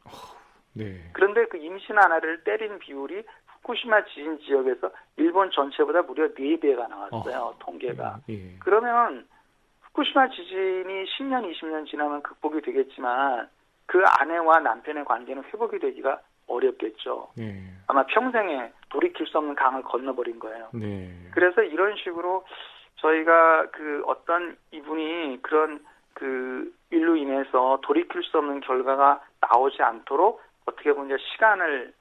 [0.73, 1.09] 네.
[1.13, 7.55] 그런데 그 임신한 아내를 때린 비율이 후쿠시마 지진 지역에서 일본 전체보다 무려 4배가 나왔어요.
[7.61, 8.19] 통계가.
[8.29, 8.57] 예.
[8.59, 9.29] 그러면
[9.83, 13.49] 후쿠시마 지진이 10년, 20년 지나면 극복이 되겠지만
[13.87, 16.19] 그 아내와 남편의 관계는 회복이 되기가
[16.53, 17.29] 어렵겠죠.
[17.37, 17.63] 네.
[17.87, 20.69] 아마 평생에 돌이킬 수 없는 강을 건너버린 거예요.
[20.73, 21.11] 네.
[21.33, 22.45] 그래서 이런 식으로
[22.97, 25.85] 저희가 그 어떤 이분이 그런
[26.15, 31.93] 그 일로 인해서 돌이킬 수 없는 결과가 나오지 않도록 어떻게 보면 시간을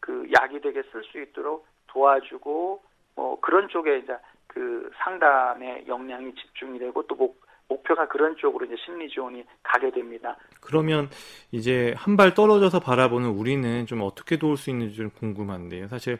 [0.00, 2.82] 그 약이 되게 쓸 수 있도록 도와주고
[3.16, 8.74] 뭐 그런 쪽에 이제 그 상담의 역량이 집중이 되고 또 목, 목표가 그런 쪽으로 이제
[8.84, 10.36] 심리 지원이 가게 됩니다.
[10.60, 11.08] 그러면
[11.52, 15.88] 이제 한 발 떨어져서 바라보는 우리는 좀 어떻게 도울 수 있는지 좀 궁금한데요.
[15.88, 16.18] 사실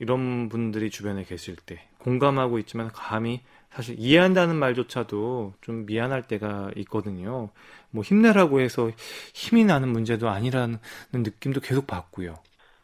[0.00, 7.50] 이런 분들이 주변에 계실 때 공감하고 있지만 감히 사실 이해한다는 말조차도 좀 미안할 때가 있거든요.
[7.90, 8.90] 뭐 힘내라고 해서
[9.34, 10.78] 힘이 나는 문제도 아니라는
[11.12, 12.34] 느낌도 계속 받고요.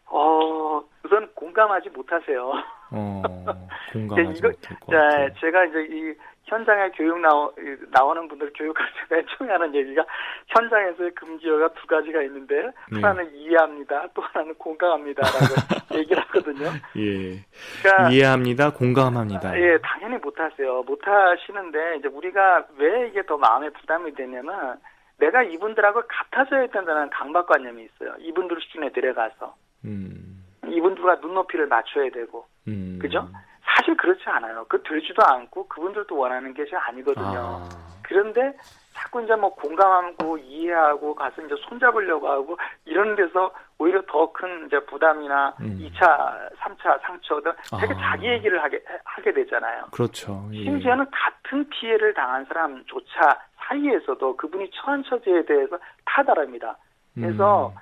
[0.06, 2.52] 어, 우선 공감하지 못하세요.
[2.92, 3.22] 어,
[3.92, 5.28] 공감하지 못할 것 자, 같아요.
[5.40, 6.14] 제가 이제 이
[6.50, 10.04] 현장에 교육 나오, 이- 나오는 분들 교육할 때 맨 처음에 하는 얘기가
[10.48, 13.00] 현장에서의 금기어가 두 가지가 있는데 네.
[13.00, 14.08] 하나는 이해합니다.
[14.14, 15.38] 또 하나는 공감합니다라고
[15.98, 16.66] 얘기를 하거든요.
[16.96, 17.38] 예.
[17.82, 18.70] 그러니까 이해합니다.
[18.72, 19.58] 공감합니다.
[19.60, 20.82] 예, 당연히 못하세요.
[20.82, 24.78] 못하시는데 이제 우리가 왜 이게 더 마음에 부담이 되냐면
[25.18, 28.14] 내가 이분들하고 같아져야 된다는 강박관념이 있어요.
[28.20, 30.44] 이분들 수준에 내려가서 음.
[30.66, 32.98] 이분들과 눈높이를 맞춰야 되고 음.
[33.00, 33.28] 그죠?
[33.76, 34.64] 사실 그렇지 않아요.
[34.68, 37.60] 그 되지도 않고 그분들도 원하는 것이 아니거든요.
[37.62, 37.68] 아.
[38.02, 38.52] 그런데
[38.92, 44.78] 자꾸 이제 뭐 공감하고 이해하고 가서 이제 손잡으려고 하고 이런 데서 오히려 더 큰 이제
[44.80, 45.78] 부담이나 음.
[45.80, 48.10] 2차, 3차 상처들 되게 아.
[48.10, 49.84] 자기 얘기를 하게 하게 되잖아요.
[49.92, 50.48] 그렇죠.
[50.52, 50.64] 예.
[50.64, 56.76] 심지어는 같은 피해를 당한 사람조차 사이에서도 그분이 처한 처지에 대해서 다 다릅니다.
[57.14, 57.74] 그래서 음.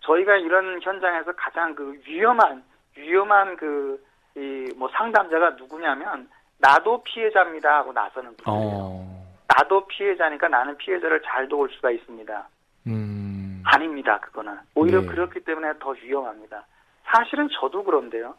[0.00, 2.62] 저희가 이런 현장에서 가장 그 위험한
[2.96, 4.02] 위험한 그
[4.36, 8.74] 이 뭐 상담자가 누구냐면 나도 피해자입니다 하고 나서는 분이에요.
[8.74, 9.26] 어.
[9.48, 12.48] 나도 피해자니까 나는 피해자를 잘 도울 수가 있습니다.
[12.86, 13.62] 음.
[13.64, 14.18] 아닙니다.
[14.20, 15.06] 그거는 오히려 네.
[15.06, 16.64] 그렇기 때문에 더 위험합니다.
[17.04, 18.34] 사실은 저도 그런데요.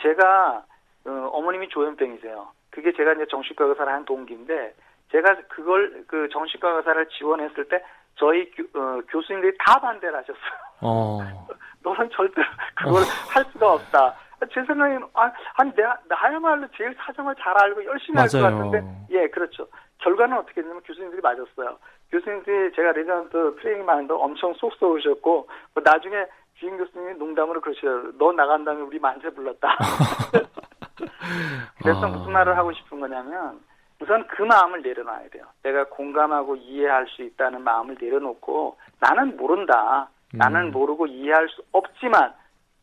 [0.00, 0.64] 제가
[1.04, 2.48] 어, 머님이 조현병이세요.
[2.70, 4.74] 그게 제가 이제 정신과 의사를 한 동기인데
[5.10, 7.84] 제가 그걸 그 정신과 의사를 지원했을 때
[8.16, 10.60] 저희 교, 어, 교수님들이 다 반대를 하셨어요.
[10.80, 11.18] 어.
[11.82, 12.42] 너는 절대
[12.76, 13.06] 그걸 어.
[13.30, 14.14] 할 수가 없다.
[14.52, 19.28] 제 생각에는 아, 아니 내가 나야말로 제일 사정을 잘 알고 열심히 할 것 같은데 예
[19.28, 19.66] 그렇죠.
[19.98, 21.78] 결과는 어떻게 됐냐면 교수님들이 맞았어요.
[22.10, 26.26] 교수님들이 제가 레지던트 트레이닝 하는데 엄청 속 썩으셨고 뭐 나중에
[26.58, 28.12] 지인 교수님이 농담으로 그러셔요.
[28.18, 29.76] 너 나간 다음에 우리 만세 불렀다.
[31.82, 32.08] 그래서 아.
[32.08, 33.60] 무슨 말을 하고 싶은 거냐면
[34.00, 35.44] 우선 그 마음을 내려놔야 돼요.
[35.62, 40.08] 내가 공감하고 이해할 수 있다는 마음을 내려놓고 나는 모른다.
[40.32, 40.72] 나는 음.
[40.72, 42.32] 모르고 이해할 수 없지만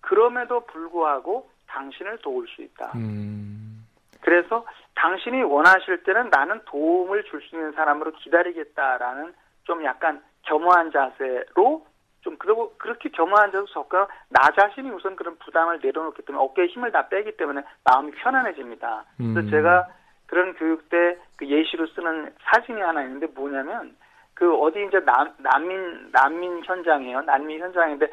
[0.02, 2.92] 그럼에도 불구하고 당신을 도울 수 있다.
[2.96, 3.86] 음.
[4.22, 11.86] 그래서 당신이 원하실 때는 나는 도움을 줄 수 있는 사람으로 기다리겠다라는 좀 약간 겸허한 자세로
[12.22, 16.92] 좀 그러고 그렇게 겸허한 자세로 접근 나 자신이 우선 그런 부담을 내려놓기 때문에 어깨에 힘을
[16.92, 19.06] 다 빼기 때문에 마음이 편안해집니다.
[19.18, 19.50] 그래서 음.
[19.50, 19.88] 제가
[20.28, 23.96] 그런 교육 때 그 예시로 쓰는 사진이 하나 있는데 뭐냐면
[24.34, 27.22] 그 어디 이제 난, 난민 난민 현장이에요.
[27.22, 28.12] 난민 현장인데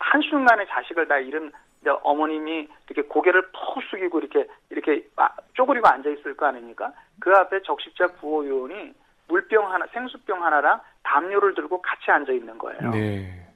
[0.00, 1.52] 한순간에 자식을 다 잃은
[2.02, 5.08] 어머님이 이렇게 고개를 푹 숙이고 이렇게 이렇게
[5.54, 6.92] 쪼그리고 앉아 있을 거 아닙니까?
[7.18, 8.92] 그 앞에 적십자 구호 요원이
[9.28, 12.90] 물병 하나, 생수병 하나랑 담요를 들고 같이 앉아 있는 거예요.
[12.90, 13.46] 네.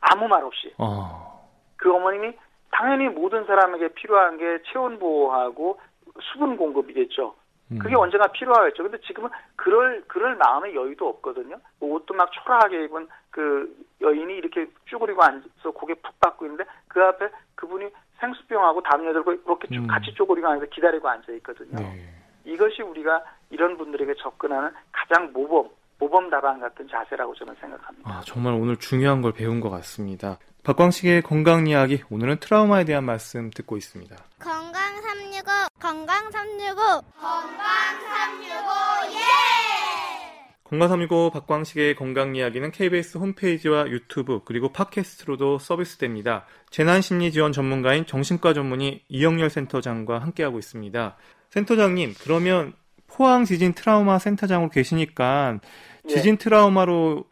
[0.00, 0.72] 아무 말 없이.
[0.78, 1.48] 어.
[1.76, 2.32] 그 어머님이
[2.70, 5.78] 당연히 모든 사람에게 필요한 게 체온 보호하고
[6.20, 7.34] 수분 공급이겠죠.
[7.78, 8.00] 그게 음.
[8.00, 8.82] 언제나 필요하겠죠.
[8.82, 11.56] 근데 지금은 그럴 그럴 마음의 여유도 없거든요.
[11.78, 17.02] 뭐 옷도 막 초라하게 입은 그 여인이 이렇게 쭈그리고 앉아서 고개 푹 받고 있는데 그
[17.02, 19.86] 앞에 그분이 생수병하고 담요 들고 이렇게 음.
[19.86, 21.78] 같이 쪼그리고 앉아서 기다리고 앉아 있거든요.
[21.78, 22.08] 네.
[22.44, 25.68] 이것이 우리가 이런 분들에게 접근하는 가장 모범
[26.02, 28.10] 모범 답안 같은 자세라고 저는 생각합니다.
[28.10, 30.38] 아, 정말 오늘 중요한 걸 배운 것 같습니다.
[30.64, 34.16] 박광식의 건강 이야기 오늘은 트라우마에 대한 말씀 듣고 있습니다.
[34.40, 35.44] 건강 365
[35.78, 37.60] 건강 365 건강
[38.00, 39.20] 365 예!
[40.64, 46.46] 건강 365 박광식의 건강 이야기는 KBS 홈페이지와 유튜브 그리고 팟캐스트로도 서비스됩니다.
[46.70, 51.16] 재난 심리 지원 전문가인 정신과 전문의 이영렬 센터장과 함께하고 있습니다.
[51.50, 52.72] 센터장님, 그러면
[53.14, 55.58] 포항 지진 트라우마 센터장으로 계시니까
[56.04, 56.08] 예.
[56.08, 57.24] 지진 트라우마로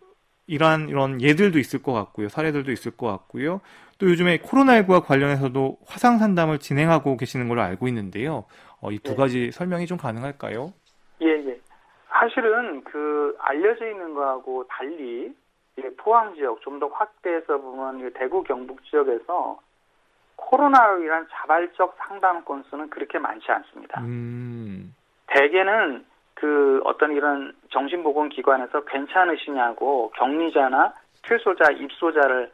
[0.47, 2.29] 이러한 이런 예들도 있을 것 같고요.
[2.29, 3.61] 사례들도 있을 것 같고요.
[3.99, 8.45] 또 요즘에 코로나19와 관련해서도 화상 상담을 진행하고 계시는 걸로 알고 있는데요.
[8.81, 9.17] 어, 이두 예.
[9.17, 10.73] 가지 설명이 좀 가능할까요?
[11.23, 11.61] 예, 예.
[12.09, 15.33] 사실은 그 알려져 있는 거하고 달리
[15.99, 19.61] 포항 지역 좀 더 확대해서 보면 대구 경북 지역에서
[20.37, 24.01] 코로나로 인한 자발적 상담 건수는 그렇게 많지 않습니다.
[24.01, 24.95] 음.
[25.31, 32.51] 대개는 그 어떤 이런 정신보건기관에서 괜찮으시냐고 격리자나 퇴소자, 입소자를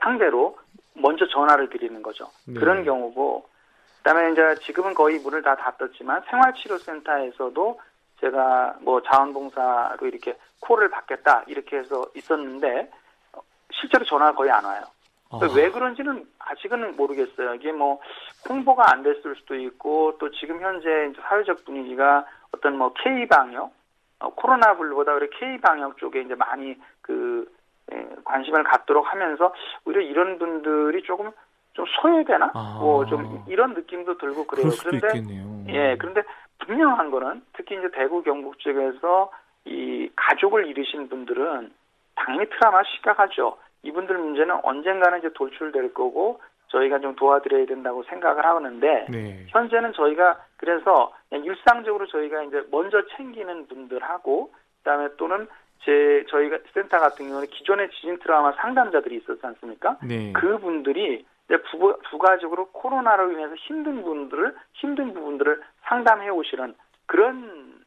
[0.00, 0.58] 상대로
[0.94, 2.28] 먼저 전화를 드리는 거죠.
[2.46, 2.58] 네.
[2.58, 3.46] 그런 경우고,
[3.98, 7.80] 그다음에 이제 지금은 거의 문을 다 닫았지만 생활치료센터에서도
[8.20, 12.90] 제가 뭐 자원봉사로 이렇게 콜을 받겠다 이렇게 해서 있었는데
[13.72, 14.82] 실제로 전화가 거의 안 와요.
[15.30, 15.40] 어.
[15.54, 17.54] 왜 그런지는 아직은 모르겠어요.
[17.54, 18.00] 이게 뭐
[18.48, 23.72] 홍보가 안 됐을 수도 있고 또 지금 현재 사회적 분위기가 어떤 뭐 K 방역,
[24.20, 27.50] 어, 코로나 블루보다 우리 K 방역 쪽에 이제 많이 그
[27.92, 29.52] 예, 관심을 갖도록 하면서
[29.84, 31.30] 오히려 이런 분들이 조금
[31.74, 32.50] 좀 소외되나?
[32.54, 32.78] 아.
[32.80, 34.70] 뭐좀 이런 느낌도 들고 그래요.
[34.80, 35.64] 그런데 있겠네요.
[35.68, 36.22] 예, 그런데
[36.60, 39.30] 분명한 거는 특히 이제 대구 경북 쪽에서
[39.64, 41.72] 이 가족을 잃으신 분들은
[42.14, 43.56] 당연히 트라우마 심각하죠.
[43.88, 49.46] 이분들 문제는 언젠가는 이제 돌출될 거고 저희가 좀 도와드려야 된다고 생각을 하는데 네.
[49.48, 55.48] 현재는 저희가 그래서 일상적으로 저희가 이제 먼저 챙기는 분들하고 그다음에 또는
[55.84, 59.98] 제 저희가 센터 같은 경우는 기존의 지진 트라우마 상담자들이 있었지 않습니까?
[60.02, 60.32] 네.
[60.32, 66.74] 그분들이 이제 부, 부가적으로 코로나로 인해서 힘든 분들을 힘든 부분들을 상담해 오시는
[67.06, 67.77] 그런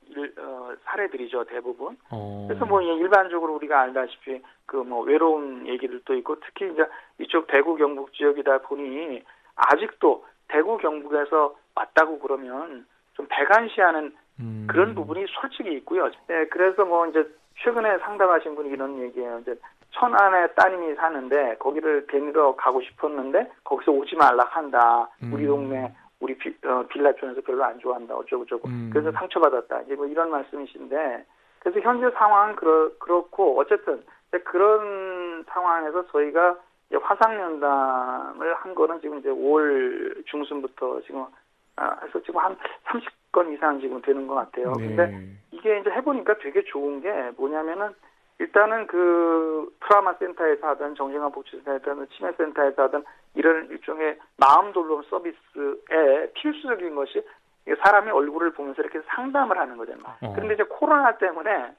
[0.86, 1.98] 사례들이죠 대부분.
[2.12, 2.46] 어.
[2.48, 6.86] 그래서 뭐 일반적으로 우리가 알다시피 그 뭐 외로운 얘기들도 있고 특히 이제
[7.20, 9.24] 이쪽 대구 경북 지역이다 보니
[9.56, 14.68] 아직도 대구 경북에서 왔다고 그러면 좀 배관시하는 음.
[14.70, 16.10] 그런 부분이 솔직히 있고요.
[16.28, 17.26] 네, 그래서 뭐 이제
[17.64, 19.40] 최근에 상담하신 분이 이런 얘기예요.
[19.40, 19.56] 이제
[19.92, 25.10] 천안에 따님이 사는데 거기를 데리러 가고 싶었는데 거기서 오지 말라 한다.
[25.24, 25.34] 음.
[25.34, 28.90] 우리 동네 우리 비, 어, 빌라 쪽에서 별로 안 좋아한다 어쩌고 저쩌고 음.
[28.94, 31.26] 그래서 상처받았다 이제 뭐 이런 말씀이신데
[31.60, 34.04] 그래서 현재 상황은 그렇, 그렇고 어쨌든
[34.46, 36.58] 그런 상황에서 저희가
[37.04, 41.26] 화상 면담을 한 거는 지금 이제 5월 중순부터 지금
[41.76, 44.74] 아, 해서 지금 한 30건 이상 지금 되는 것 같아요.
[44.74, 44.88] 네.
[44.88, 47.94] 근데 이게 이제 해보니까 되게 좋은 게 뭐냐면은
[48.40, 53.04] 일단은 그 트라우마 센터에서 하든 정신과 복지센터에서 하든 치매 센터에서 하든
[53.36, 57.24] 이런 일종의 마음 돌봄 서비스에 필수적인 것이
[57.84, 60.16] 사람의 얼굴을 보면서 이렇게 상담을 하는 거잖아요.
[60.22, 60.34] 어.
[60.34, 61.74] 그런데 이제 코로나 때문에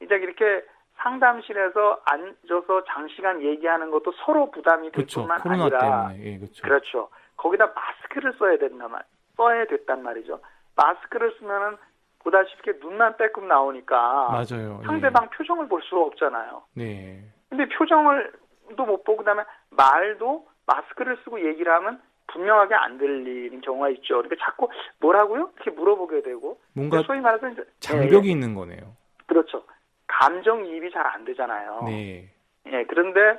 [0.00, 0.64] 이제 이렇게
[0.96, 5.20] 상담실에서 앉아서 장시간 얘기하는 것도 서로 부담이 될 그렇죠.
[5.20, 6.10] 뿐만 아니라.
[6.18, 6.62] 예, 그렇죠.
[6.62, 7.08] 그렇죠.
[7.36, 9.02] 거기다 마스크를 써야 된단 말,
[9.36, 10.40] 써야 됐단 말이죠.
[10.74, 11.76] 마스크를 쓰면은
[12.20, 14.80] 보다시피 눈만 빼끔 나오니까 맞아요.
[14.82, 14.86] 예.
[14.86, 16.62] 상대방 표정을 볼 수가 없잖아요.
[16.74, 17.22] 네.
[17.48, 18.32] 근데 표정을
[18.76, 24.16] 또못 보고 그다음에 말도 마스크를 쓰고 얘기를 하면 분명하게 안 들리는 경우가 있죠.
[24.22, 24.68] 그러니까 자꾸
[25.00, 25.50] 뭐라고요?
[25.56, 28.96] 이렇게 물어보게 되고 뭔가 소위 말해서 이제 장벽이 예, 있는 거네요.
[29.26, 29.64] 그렇죠.
[30.06, 31.82] 감정 이입이 잘 안 되잖아요.
[31.86, 32.28] 네.
[32.66, 33.38] 예, 그런데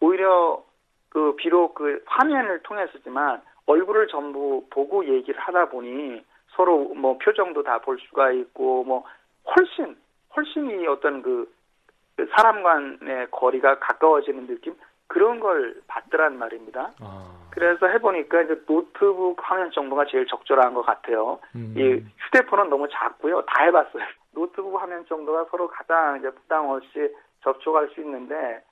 [0.00, 0.62] 오히려
[1.08, 7.78] 그 비록 그 화면을 통해서지만 얼굴을 전부 보고 얘기를 하다 보니 서로 뭐 표정도 다
[7.78, 9.04] 볼 수가 있고 뭐
[9.56, 9.96] 훨씬
[10.36, 11.50] 훨씬 이 어떤 그,
[12.16, 14.74] 그 사람 간의 거리가 가까워지는 느낌
[15.12, 16.90] 그런 걸 받더란 말입니다.
[17.02, 17.30] 아.
[17.50, 21.38] 그래서 해보니까 이제 노트북 화면 정도가 제일 적절한 것 같아요.
[21.54, 21.74] 음.
[21.76, 23.42] 이 휴대폰은 너무 작고요.
[23.42, 24.02] 다 해봤어요.
[24.32, 28.62] 노트북 화면 정도가 서로 가장 이제 부담 없이 접촉할 수 있는데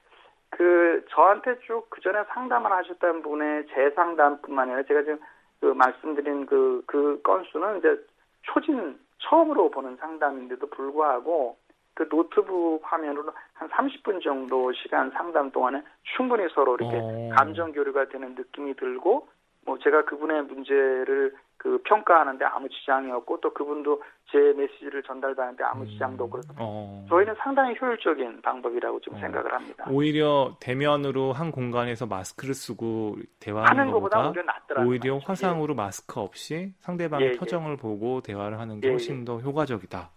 [0.49, 5.19] 그 저한테 쭉 그 전에 상담을 하셨던 분의 재상담뿐만 아니라 제가 지금
[5.61, 8.03] 그 말씀드린 그, 그 건수는 이제
[8.45, 11.59] 초진 처음으로 보는 상담인데도 불구하고
[11.95, 15.83] 그 노트북 화면으로 한 30분 정도 시간 상담 동안에
[16.17, 17.31] 충분히 서로 이렇게 어.
[17.37, 19.29] 감정 교류가 되는 느낌이 들고
[19.67, 25.87] 뭐 제가 그분의 문제를 그 평가하는데 아무 지장이 없고 또 그분도 제 메시지를 전달하는데 아무
[25.87, 27.05] 지장도 없고 그래서 어.
[27.11, 29.19] 저희는 상당히 효율적인 방법이라고 좀 어.
[29.19, 29.85] 생각을 합니다.
[29.91, 34.33] 오히려 대면으로 한 공간에서 마스크를 쓰고 대화하는 하는 것보다
[34.79, 37.37] 오히려 화상으로 마스크 없이 상대방의 예, 예.
[37.37, 40.09] 표정을 보고 대화를 하는 게 예, 훨씬 더 효과적이다.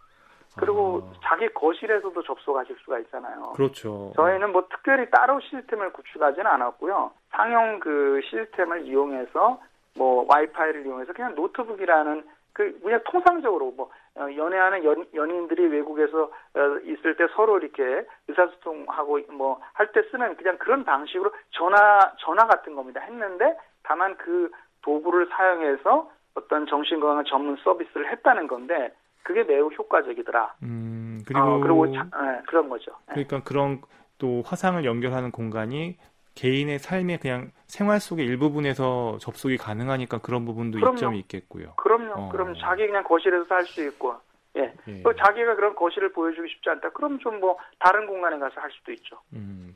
[0.60, 3.54] 그리고 아, 자기 거실에서도 접속하실 수가 있잖아요.
[3.56, 4.12] 그렇죠.
[4.16, 7.12] 저희는 뭐 특별히 따로 시스템을 구축하지는 않았고요.
[7.32, 9.60] 상용 그 시스템을 이용해서
[9.96, 16.60] 뭐 와이파이를 이용해서 그냥 노트북이라는 그 그냥 통상적으로 뭐 어, 연애하는 연, 연인들이 외국에서 어,
[16.84, 22.76] 있을 때 서로 이렇게 의사소통하고 뭐 할 때 쓰는 그냥 그런 방식으로 전화 전화 같은
[22.76, 23.02] 겁니다.
[23.02, 24.52] 했는데 다만 그
[24.84, 30.56] 도구를 사용해서 어떤 정신건강 전문 서비스를 했다는 건데 그게 매우 효과적이더라.
[30.64, 32.92] 음, 그리고 어, 그리고 자, 예, 그런 거죠.
[33.10, 33.14] 예.
[33.14, 33.82] 그러니까 그런
[34.18, 35.98] 또 화상을 연결하는 공간이
[36.36, 40.96] 개인의 삶의 그냥 생활 속의 일부분에서 접속이 가능하니까 그런 부분도 그럼요.
[40.98, 41.74] 이점이 있겠고요.
[41.78, 42.14] 그럼요.
[42.14, 42.30] 어.
[42.32, 44.16] 그럼 자기 그냥 거실에서 살 수 있고,
[44.58, 44.74] 예.
[44.88, 45.02] 예.
[45.04, 46.90] 또 자기가 그런 거실을 보여주고 싶지 않다.
[46.90, 49.18] 그럼 좀 뭐 다른 공간에 가서 할 수도 있죠.
[49.34, 49.76] 음,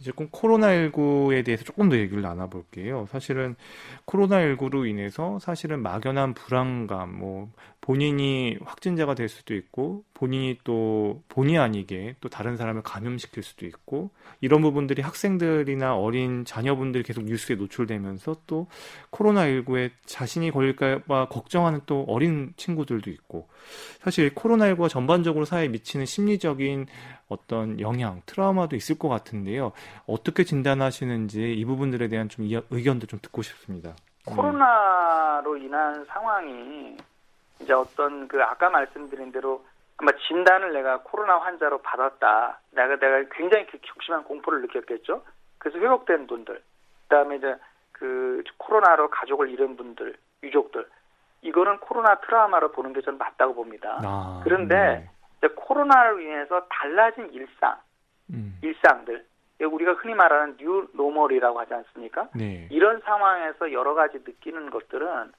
[0.00, 3.06] 이제 꼭 코로나19에 대해서 조금 더 얘기를 나눠볼게요.
[3.10, 3.54] 사실은
[4.06, 7.50] 코로나19로 인해서 사실은 막연한 불안감, 뭐,
[7.82, 14.10] 본인이 확진자가 될 수도 있고, 본인이 또 본의 아니게 또 다른 사람을 감염시킬 수도 있고,
[14.40, 18.68] 이런 부분들이 학생들이나 어린 자녀분들이 계속 뉴스에 노출되면서 또
[19.10, 23.48] 코로나19에 자신이 걸릴까봐 걱정하는 또 어린 친구들도 있고,
[24.02, 26.86] 사실 코로나19가 전반적으로 사회에 미치는 심리적인
[27.40, 29.72] 어떤 영향, 트라우마도 있을 것 같은데요.
[30.06, 33.90] 어떻게 진단하시는지 이 부분들에 대한 좀 이- 의견도 좀 듣고 싶습니다.
[34.28, 34.36] 음.
[34.36, 36.96] 코로나로 인한 상황이
[37.60, 39.64] 이제 어떤 그 아까 말씀드린 대로
[39.96, 42.58] 아마 진단을 내가 코로나 환자로 받았다.
[42.72, 45.22] 내가 내가 굉장히 그 극심한 공포를 느꼈겠죠.
[45.58, 46.60] 그래서 회복된 분들,
[47.08, 47.54] 그다음에 이제
[47.92, 50.86] 그 코로나로 가족을 잃은 분들, 유족들,
[51.42, 54.00] 이거는 코로나 트라우마로 보는 게 저는 맞다고 봅니다.
[54.02, 55.08] 아, 그런데
[55.40, 57.76] 이제 코로나로 인해서 달라진 일상,
[58.26, 58.36] 네.
[58.36, 59.24] 음, 일상들,
[59.60, 62.28] 우리가 흔히 말하는 new normal이라고 하지 않습니까?
[62.34, 62.68] 네.
[62.70, 65.32] 이런 상황에서 여러 가지 느끼는 것들은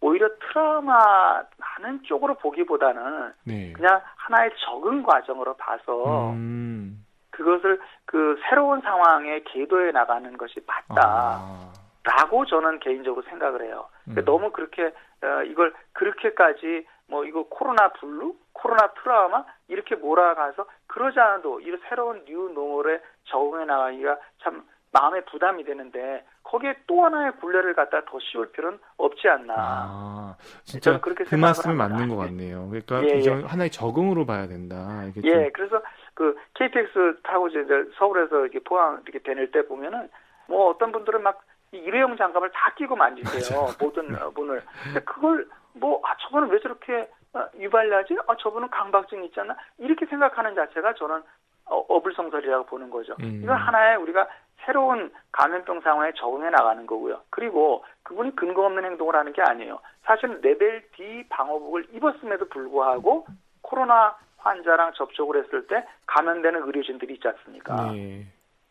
[0.00, 3.72] 오히려 트라우마 하는 쪽으로 보기보다는 네.
[3.72, 12.46] 그냥 하나의 적응 과정으로 봐서 음, 그것을 그 새로운 상황에 계도해 나가는 것이 맞다라고 아,
[12.48, 13.88] 저는 개인적으로 생각을 해요.
[14.08, 14.14] 음.
[14.24, 21.60] 너무 그렇게 어, 이걸 그렇게까지 뭐 이거 코로나 블루, 코로나 트라우마 이렇게 몰아가서 그러지 않아도
[21.60, 28.04] 이 새로운 new normal에 적응해 나가기가 참 마음에 부담이 되는데 거기에 또 하나의 굴레를 갖다
[28.06, 29.54] 더 씌울 필요는 없지 않나.
[29.56, 31.74] 아, 진짜 그렇게 그 말씀이.
[31.74, 32.68] 맞는 것 같네요.
[32.68, 33.42] 그러니까 예, 예.
[33.44, 35.02] 하나의 적응으로 봐야 된다.
[35.24, 35.82] 예, 그래서
[36.14, 37.60] 그 KTX 타고 이제
[37.98, 40.08] 서울에서 이렇게 포항 이렇게 다닐 때 보면은
[40.46, 41.38] 뭐 어떤 분들은 막이
[41.72, 43.68] 일회용 장갑을 다 끼고 만지세요.
[43.78, 44.62] 모든 어, 분을.
[44.84, 47.17] 근데 그걸 뭐, 아, 저분은 왜 저렇게 어,
[47.58, 48.16] 유발하지?
[48.26, 49.56] 아, 저분은 강박증 않나?
[49.78, 51.22] 이렇게 생각하는 자체가 저는
[51.66, 53.14] 어, 어불성설이라고 보는 거죠.
[53.20, 53.40] 음.
[53.42, 54.26] 이건 하나의 우리가
[54.64, 57.22] 새로운 감염병 상황에 적응해 나가는 거고요.
[57.30, 59.78] 그리고 그분이 근거 없는 행동을 하는 게 아니에요.
[60.02, 63.26] 사실 레벨 D 방호복을 입었음에도 불구하고
[63.62, 67.92] 코로나 환자랑 접촉을 했을 때 감염되는 의료진들이 있지 않습니까?
[67.92, 68.26] 네.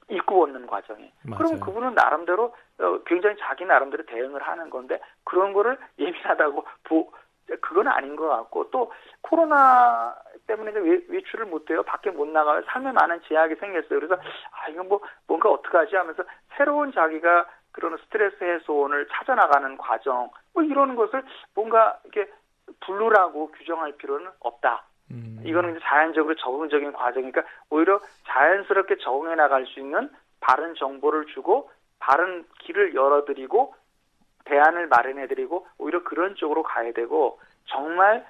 [0.10, 1.12] 입고 얻는 과정에.
[1.24, 1.38] 맞아요.
[1.38, 7.12] 그럼 그분은 나름대로 어, 굉장히 자기 나름대로 대응을 하는 건데 그런 거를 예민하다고 보
[7.62, 8.92] 그건 아닌 것 같고 또
[9.22, 10.16] 코로나
[10.48, 11.84] 때문에 외, 외출을 못해요.
[11.84, 12.62] 밖에 못 나가요.
[12.68, 14.00] 삶에 많은 제약이 생겼어요.
[14.00, 16.24] 그래서 아 이건 뭐 뭔가 어떡하지 하면서
[16.56, 21.24] 새로운 자기가 그런 스트레스 해소원을 찾아나가는 과정 뭐 이런 것을
[21.54, 22.32] 뭔가 이렇게
[22.82, 24.84] 분류라고 규정할 필요는 없다.
[25.12, 25.42] 음.
[25.46, 30.10] 이거는 이제 자연적으로 적응적인 과정이니까 오히려 자연스럽게 적응해 나갈 수 있는
[30.42, 31.70] 바른 정보를 주고
[32.00, 33.74] 바른 길을 열어드리고
[34.48, 38.26] 대안을 마련해드리고 오히려 그런 쪽으로 가야 되고 정말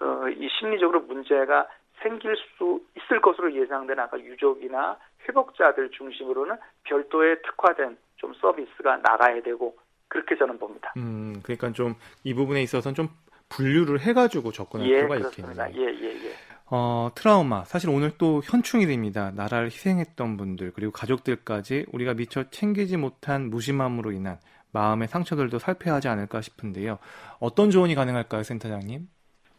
[0.00, 1.66] 어, 이 심리적으로 문제가
[2.02, 4.96] 생길 수 있을 것으로 예상되는 아까 유족이나
[5.28, 9.76] 회복자들 중심으로는 별도의 특화된 좀 서비스가 나가야 되고
[10.08, 10.92] 그렇게 저는 봅니다.
[10.96, 11.94] 음, 그러니까 좀
[12.24, 13.08] 이 부분에 있어서는 좀
[13.48, 15.16] 분류를 해가지고 접근할 예, 필요가.
[15.16, 15.66] 있겠네요.
[15.74, 16.32] 예, 예, 예.
[16.70, 17.64] 어, 트라우마.
[17.64, 19.30] 사실 오늘 또 현충이 됩니다.
[19.34, 24.38] 나라를 희생했던 분들, 그리고 가족들까지 우리가 미처 챙기지 못한 무심함으로 인한
[24.76, 26.98] 마음의 상처들도 살펴야 하지 않을까 싶은데요.
[27.40, 29.08] 어떤 조언이 가능할까요, 센터장님?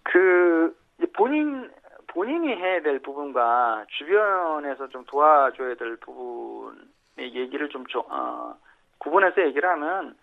[0.03, 0.78] 그,
[1.15, 1.72] 본인,
[2.07, 8.55] 본인이 해야 될 부분과 주변에서 좀 도와줘야 될 부분의 얘기를 좀, 어,
[8.99, 10.15] 구분해서 얘기를 하면,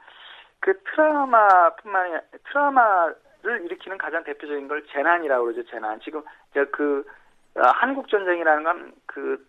[0.60, 5.98] 그 트라우마뿐만 아니라, 트라우마를 일으키는 가장 대표적인 걸 재난이라고 그러죠, 재난.
[6.00, 6.22] 지금,
[6.70, 7.04] 그,
[7.56, 9.44] 어, 한국 전쟁이라는 건 그,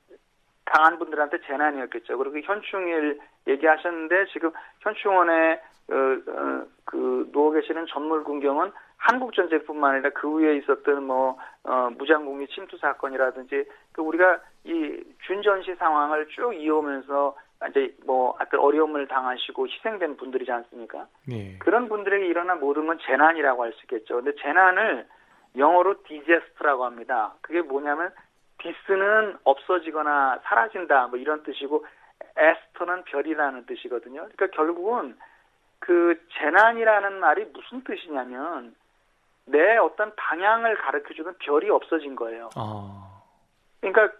[0.65, 2.17] 당한 분들한테 재난이었겠죠.
[2.17, 4.51] 그리고 현충일 얘기하셨는데, 지금
[4.81, 5.61] 현충원에,
[5.91, 11.89] 어, 어, 그, 누워 계시는 전물 군경은 한국 전쟁뿐만 아니라 그 후에 있었던 뭐 어,
[11.97, 17.35] 무장공리 침투 사건이라든지 그 우리가 이 준전시 상황을 쭉 이어오면서
[17.69, 21.07] 이제 뭐 어떤 어려움을 당하시고 희생된 분들이지 않습니까?
[21.27, 21.55] 네.
[21.59, 24.15] 그런 분들에게 일어난 모든 건 재난이라고 할 수 있겠죠.
[24.15, 25.05] 근데 재난을
[25.55, 27.33] 영어로 디제스트라고 합니다.
[27.41, 28.11] 그게 뭐냐면
[28.59, 31.85] 디스는 없어지거나 사라진다 뭐 이런 뜻이고
[32.37, 34.21] 에스터는 별이라는 뜻이거든요.
[34.21, 35.17] 그러니까 결국은
[35.79, 38.75] 그 재난이라는 말이 무슨 뜻이냐면
[39.45, 42.49] 내 어떤 방향을 가르쳐주는 별이 없어진 거예요.
[42.55, 43.21] 아.
[43.79, 44.15] 그러니까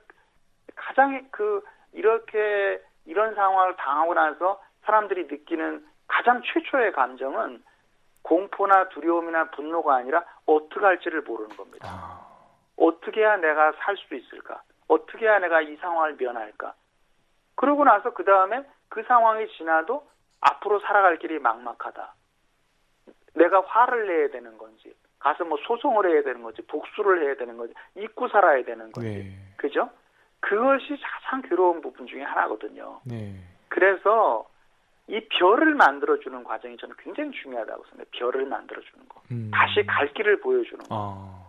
[0.75, 1.63] 가장 그
[1.93, 7.63] 이렇게 이런 상황을 당하고 나서 사람들이 느끼는 가장 최초의 감정은
[8.21, 11.88] 공포나 두려움이나 분노가 아니라 어떻게 할지를 모르는 겁니다.
[11.89, 12.24] 아.
[12.78, 14.61] 어떻게 해야 내가 살 수 있을까?
[14.88, 16.73] 어떻게 해야 내가 이 상황을 면할까?
[17.55, 20.07] 그러고 나서 그 다음에 그 상황이 지나도
[20.41, 22.13] 앞으로 살아갈 길이 막막하다.
[23.34, 27.73] 내가 화를 내야 되는 건지, 가서 뭐 소송을 해야 되는 건지, 복수를 해야 되는 건지,
[27.95, 29.09] 잊고 살아야 되는 건지.
[29.09, 29.32] 네.
[29.57, 29.89] 그죠?
[30.39, 33.01] 그것이 가장 괴로운 부분 중에 하나거든요.
[33.05, 33.34] 네.
[33.69, 34.47] 그래서
[35.07, 38.09] 이 별을 만들어주는 과정이 저는 굉장히 중요하다고 생각해요.
[38.11, 39.21] 별을 만들어주는 거.
[39.32, 39.51] 음.
[39.53, 40.88] 다시 갈 길을 보여주는 거.
[40.91, 41.45] 아.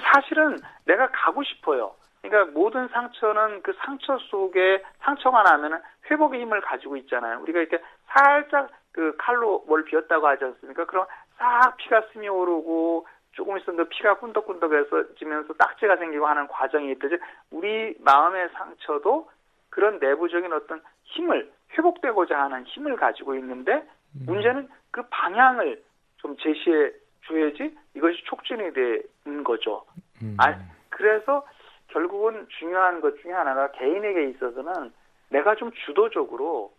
[0.00, 1.94] 사실은 내가 가고 싶어요.
[2.22, 5.78] 그러니까 모든 상처는 그 상처 속에 상처가 나면은
[6.10, 7.40] 회복의 힘을 가지고 있잖아요.
[7.40, 10.84] 우리가 이렇게 살짝 그 칼로 뭘 비었다고 하지 않습니까?
[10.86, 11.06] 그럼
[11.38, 17.18] 싹 피가 스미 오르고 조금 있었는데 피가 꾼덕꾼덕해서 지면서 딱지가 생기고 하는 과정이 있듯이
[17.50, 19.30] 우리 마음의 상처도
[19.70, 23.74] 그런 내부적인 어떤 힘을 회복되고자 하는 힘을 가지고 있는데
[24.16, 24.26] 음.
[24.26, 25.80] 문제는 그 방향을
[26.16, 26.90] 좀 제시해
[27.26, 29.02] 줘야지 이것이 촉진이 되는
[29.44, 29.84] 거죠.
[30.22, 30.36] 음.
[30.38, 30.58] 아,
[30.88, 31.46] 그래서
[31.88, 34.92] 결국은 중요한 것 중에 하나가 개인에게 있어서는
[35.30, 36.72] 내가 좀 주도적으로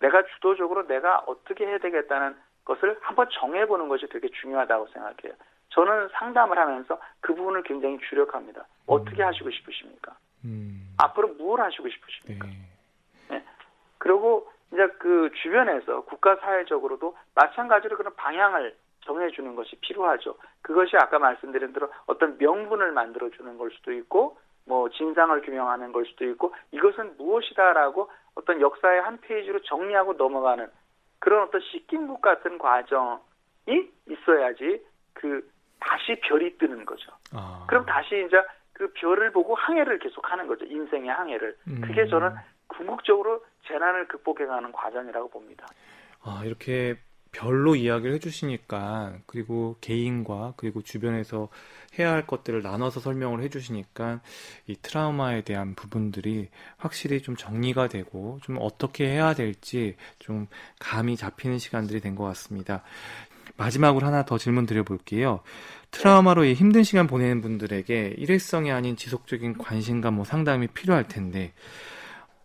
[0.00, 5.34] 내가 주도적으로 내가 어떻게 해야 되겠다는 것을 한번 정해보는 것이 되게 중요하다고 생각해요.
[5.70, 8.66] 저는 상담을 하면서 그 부분을 굉장히 주력합니다.
[8.86, 10.16] 어떻게 하시고 싶으십니까?
[10.44, 10.94] 음.
[10.98, 12.48] 앞으로 뭘 하시고 싶으십니까?
[13.28, 13.44] 네.
[13.98, 20.36] 그리고 이제 그 주변에서 국가 사회적으로도 마찬가지로 그런 방향을 정해주는 것이 필요하죠.
[20.62, 26.24] 그것이 아까 말씀드린 대로 어떤 명분을 만들어주는 걸 수도 있고, 뭐 진상을 규명하는 걸 수도
[26.26, 30.68] 있고, 이것은 무엇이다라고 어떤 역사의 한 페이지로 정리하고 넘어가는
[31.18, 33.20] 그런 어떤 씻김국 같은 과정이
[34.08, 34.84] 있어야지
[35.14, 35.48] 그
[35.80, 37.10] 다시 별이 뜨는 거죠.
[37.34, 37.64] 아.
[37.68, 38.42] 그럼 다시 이제
[38.72, 40.64] 그 별을 보고 항해를 계속하는 거죠.
[40.64, 41.56] 인생의 항해를.
[41.68, 41.80] 음.
[41.82, 42.34] 그게 저는
[42.66, 45.66] 궁극적으로 재난을 극복해가는 과정이라고 봅니다.
[46.22, 46.96] 아, 이렇게
[47.32, 51.48] 별로 이야기를 해주시니까 그리고 개인과 그리고 주변에서
[51.98, 54.20] 해야 할 것들을 나눠서 설명을 해주시니까
[54.66, 60.46] 이 트라우마에 대한 부분들이 확실히 좀 정리가 되고 좀 어떻게 해야 될지 좀
[60.78, 62.82] 감이 잡히는 시간들이 된 것 같습니다.
[63.56, 65.40] 마지막으로 하나 더 질문 드려볼게요.
[65.90, 71.52] 트라우마로 이 힘든 시간 보내는 분들에게 일회성이 아닌 지속적인 관심과 뭐 상담이 필요할 텐데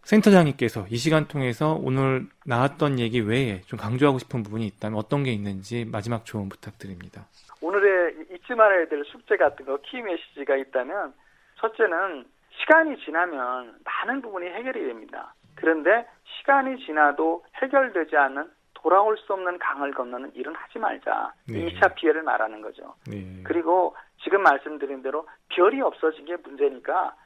[0.06, 5.32] 센터장님께서 이 시간 통해서 오늘 나왔던 얘기 외에 좀 강조하고 싶은 부분이 있다면 어떤 게
[5.32, 7.26] 있는지 마지막 조언 부탁드립니다.
[7.62, 11.14] 오늘의 잊지 말아야 될 숙제 같은 거, 키 메시지가 있다면,
[11.60, 12.26] 첫째는
[12.60, 15.34] 시간이 지나면 많은 부분이 해결이 됩니다.
[15.56, 21.34] 그런데 시간이 지나도 해결되지 않는 돌아올 수 없는 강을 건너는 일은 하지 말자.
[21.48, 21.66] 네.
[21.66, 22.94] 2차 피해를 말하는 거죠.
[23.10, 23.42] 네.
[23.44, 27.25] 그리고 지금 말씀드린 대로 별이 없어진 게 문제니까 어,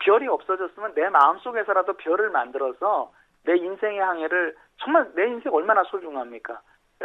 [0.00, 3.12] 별이 없어졌으면 내 마음속에서라도 별을 만들어서
[3.44, 6.60] 내 인생의 항해를 정말 내 인생 얼마나 소중합니까?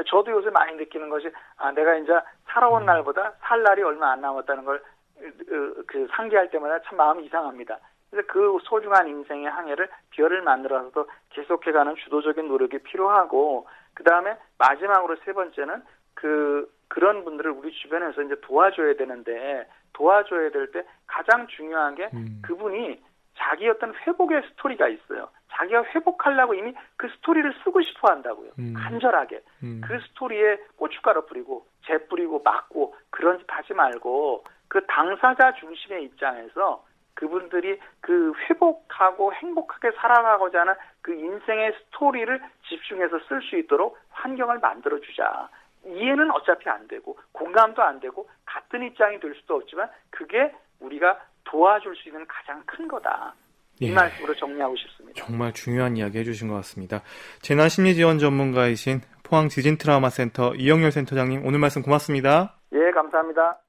[0.07, 2.11] 저도 요새 많이 느끼는 것이 아 내가 이제
[2.47, 2.86] 살아온 음.
[2.86, 7.80] 날보다 살 날이 얼마 안 남았다는 걸그 상기할 때마다 참 마음이 이상합니다.
[8.11, 15.32] 그래서 그 소중한 인생의 항해를 별을 만들어서도 계속해가는 주도적인 노력이 필요하고 그 다음에 마지막으로 세
[15.32, 15.82] 번째는
[16.13, 22.41] 그 그런 분들을 우리 주변에서 이제 도와줘야 되는데 도와줘야 될 때 가장 중요한 게 음.
[22.43, 23.01] 그분이
[23.37, 25.29] 자기 어떤 회복의 스토리가 있어요.
[25.51, 28.51] 자기가 회복하려고 이미 그 스토리를 쓰고 싶어 한다고요.
[28.59, 28.73] 음.
[28.75, 29.41] 간절하게.
[29.63, 29.81] 음.
[29.85, 36.83] 그 스토리에 고춧가루 뿌리고 재 뿌리고 막고 그런 짓 하지 말고 그 당사자 중심의 입장에서
[37.13, 44.99] 그분들이 그 회복하고 행복하게 살아가고자 하는 그 인생의 스토리를 집중해서 쓸 수 있도록 환경을 만들어
[44.99, 45.49] 주자.
[45.86, 51.95] 이해는 어차피 안 되고 공감도 안 되고 같은 입장이 될 수도 없지만 그게 우리가 도와줄
[51.95, 53.33] 수 있는 가장 큰 거다.
[53.79, 53.93] 이 예.
[53.93, 55.25] 말씀으로 정리하고 싶습니다.
[55.25, 57.01] 정말 중요한 이야기 해주신 것 같습니다.
[57.41, 62.55] 재난 심리 지원 전문가이신 포항 지진 트라우마 센터 이영렬 센터장님 오늘 말씀 고맙습니다.
[62.73, 63.64] 예, 감사합니다.